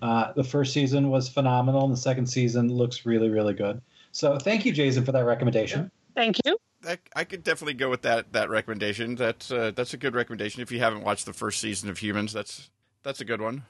[0.01, 3.81] Uh, the first season was phenomenal, and the second season looks really, really good.
[4.11, 5.91] So, thank you, Jason, for that recommendation.
[6.15, 6.57] Thank you.
[6.81, 9.13] that, I could definitely go with that that recommendation.
[9.13, 10.63] That's uh, that's a good recommendation.
[10.63, 12.71] If you haven't watched the first season of Humans, that's
[13.03, 13.63] that's a good one.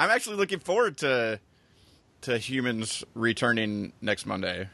[0.00, 1.38] I'm actually looking forward to
[2.22, 4.66] to Humans returning next Monday.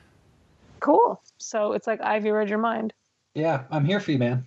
[0.78, 1.20] Cool.
[1.38, 2.92] So it's like Ivey read your mind.
[3.34, 4.46] Yeah, I'm here for you, man.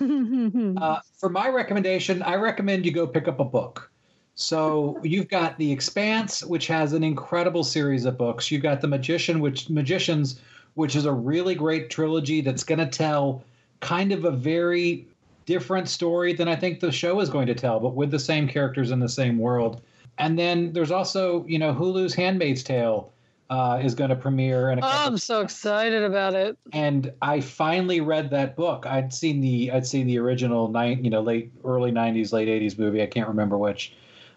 [0.80, 3.90] Uh, for my recommendation, I recommend you go pick up a book.
[4.34, 8.50] So you've got The Expanse, which has an incredible series of books.
[8.50, 10.40] You've got The Magician, which Magicians,
[10.74, 13.44] which is a really great trilogy that's going to tell
[13.80, 15.06] kind of a very
[15.46, 18.48] different story than I think the show is going to tell, but with the same
[18.48, 19.80] characters in the same world.
[20.18, 23.12] And then there's also, you know, Hulu's Handmaid's Tale
[23.50, 26.56] uh, is going to premiere in a Oh, I'm so excited about it.
[26.72, 28.86] and I finally read that book.
[28.86, 32.78] I'd seen the I'd seen the original nine, you know, late early '90s, late '80s
[32.78, 33.02] movie.
[33.02, 33.94] I can't remember which.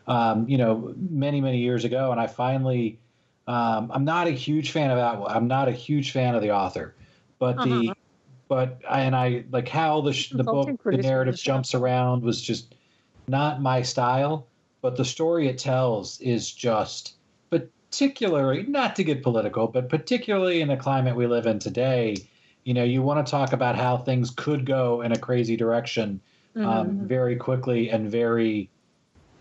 [0.08, 3.00] Um, you know, many many years ago, and I finally.
[3.48, 5.34] Um, I'm not a huge fan of that.
[5.34, 6.96] I'm not a huge fan of the author,
[7.40, 7.94] but the Uh-huh.
[8.50, 12.76] but I, and I like how the the book the narrative jumps around was just
[13.28, 14.48] not my style.
[14.82, 17.18] But the story it tells is just
[17.50, 22.30] particularly not to get political, but particularly in the climate we live in today,
[22.66, 26.22] You know, you want to talk about how things could go in a crazy direction
[26.64, 27.08] um, Mhm.
[27.08, 28.72] very quickly and very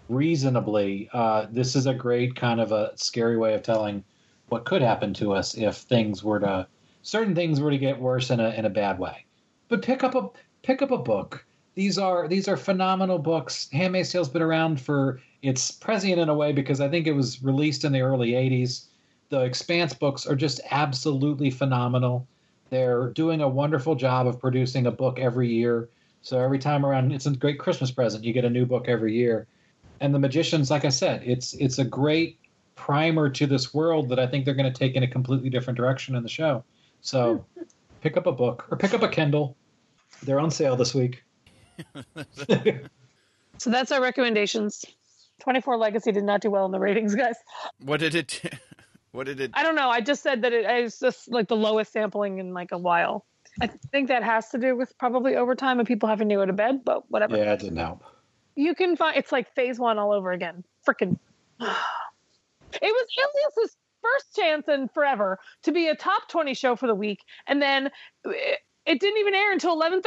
[0.09, 1.09] reasonably.
[1.12, 4.05] Uh, this is a great kind of a scary way of telling
[4.49, 6.68] what could happen to us if things were to
[7.03, 9.26] certain things were to get worse in a in a bad way.
[9.68, 10.28] But pick up a
[10.62, 11.45] pick up a book.
[11.77, 13.68] These are these are phenomenal books.
[13.70, 17.43] Handmaid's Tale's been around for it's prescient in a way because I think it was
[17.43, 18.87] released in the early '80s.
[19.29, 22.27] The Expanse books are just absolutely phenomenal.
[22.70, 25.91] They're doing a wonderful job of producing a book every year.
[26.22, 28.24] So every time around, it's a great Christmas present.
[28.24, 29.47] You get a new book every year.
[30.01, 32.39] And the Magicians, like I said, it's it's a great
[32.74, 35.77] primer to this world that I think they're going to take in a completely different
[35.77, 36.64] direction in the show.
[37.03, 37.45] So
[38.01, 39.57] pick up a book or pick up a Kindle.
[40.22, 41.22] They're on sale this week.
[43.59, 44.85] So that's our recommendations.
[45.41, 47.37] 24 Legacy did not do well in the ratings, guys.
[47.81, 48.43] What did it?
[49.12, 49.53] What did it?
[49.55, 49.89] I don't know.
[49.89, 53.24] I just said that it is just like the lowest sampling in like a while.
[53.62, 56.53] I think that has to do with probably overtime and people having to go to
[56.53, 57.35] bed, but whatever.
[57.35, 58.03] Yeah, it didn't help.
[58.57, 60.64] You can find it's like phase one all over again.
[60.87, 61.18] Freaking.
[62.72, 63.07] It was
[63.57, 67.62] Alias's first chance in forever to be a top 20 show for the week, and
[67.62, 67.87] then
[68.24, 70.03] it, it didn't even air until 11:30.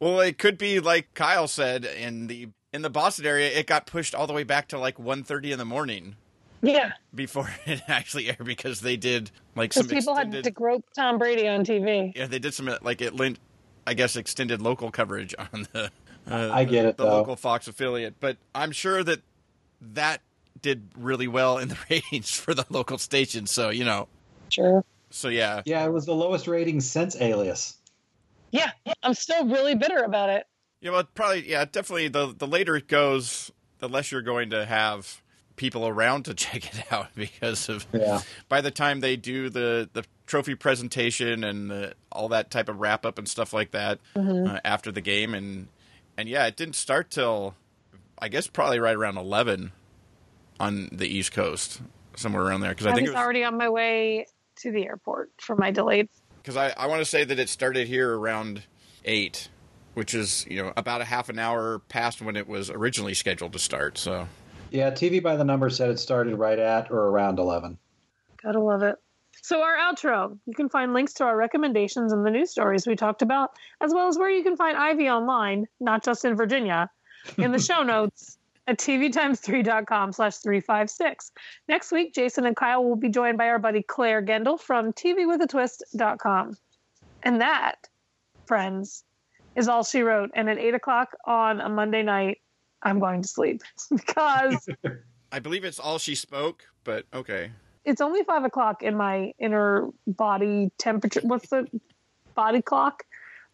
[0.00, 3.48] Well, it could be like Kyle said in the in the Boston area.
[3.50, 6.16] It got pushed all the way back to like 1.30 in the morning
[6.62, 10.36] Yeah, before it actually aired because they did like because some people extended.
[10.38, 12.12] had to grope Tom Brady on TV.
[12.14, 13.38] yeah, they did some like it lent,
[13.86, 15.90] I guess, extended local coverage on the.
[16.30, 17.10] Uh, I get it, the though.
[17.18, 19.20] local Fox affiliate, but I'm sure that
[19.80, 20.20] that
[20.60, 23.46] did really well in the ratings for the local station.
[23.46, 24.08] So you know,
[24.50, 24.84] Sure.
[25.10, 27.77] so yeah, Yeah, it was the lowest rating since Alias.
[28.50, 28.70] Yeah,
[29.02, 30.46] I'm still really bitter about it.
[30.80, 32.08] Yeah, well, probably, yeah, definitely.
[32.08, 35.22] The the later it goes, the less you're going to have
[35.56, 38.20] people around to check it out because of Yeah.
[38.48, 42.80] by the time they do the the trophy presentation and the, all that type of
[42.80, 45.68] wrap up and stuff like that uh, after the game, and
[46.16, 47.54] and yeah, it didn't start till
[48.18, 49.72] I guess probably right around eleven
[50.60, 51.80] on the East Coast,
[52.16, 52.70] somewhere around there.
[52.70, 54.26] Because I, I, think was, it was already on my way
[54.56, 56.08] to the airport for my delayed.
[56.48, 58.62] Because I, I want to say that it started here around
[59.04, 59.50] eight,
[59.92, 63.52] which is you know about a half an hour past when it was originally scheduled
[63.52, 63.98] to start.
[63.98, 64.26] So
[64.70, 67.76] Yeah, TV by the number said it started right at or around 11.
[68.42, 68.96] Gotta love it.
[69.42, 72.96] So, our outro you can find links to our recommendations and the news stories we
[72.96, 73.50] talked about,
[73.82, 76.88] as well as where you can find Ivey online, not just in Virginia,
[77.36, 78.37] in the show notes
[78.68, 81.32] at tvtimes3.com slash 356.
[81.68, 86.56] Next week, Jason and Kyle will be joined by our buddy Claire Gendel from tvwithatwist.com.
[87.22, 87.88] And that,
[88.44, 89.04] friends,
[89.56, 90.30] is all she wrote.
[90.34, 92.38] And at 8 o'clock on a Monday night,
[92.82, 94.68] I'm going to sleep because
[95.32, 97.50] I believe it's all she spoke, but okay.
[97.84, 101.20] it's only five o'clock in my inner body temperature.
[101.22, 101.66] What's the
[102.34, 103.02] body clock?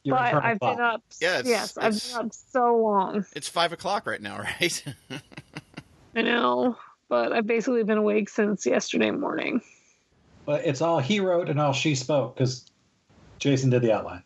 [0.04, 0.76] Your but I've clock.
[0.76, 1.02] been up.
[1.20, 3.24] Yeah, it's- yes, I've been up so long.
[3.34, 4.84] It's five o'clock right now, right?
[6.14, 6.76] I know,
[7.08, 9.62] but I've basically been awake since yesterday morning.
[10.46, 12.70] But it's all he wrote and all she spoke because
[13.38, 14.22] Jason did the outline.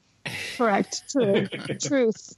[0.56, 1.02] Correct.
[1.12, 1.46] True.
[1.80, 2.34] Truth.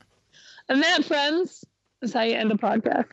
[0.69, 1.65] And that, friends,
[2.03, 3.07] is how you end a podcast.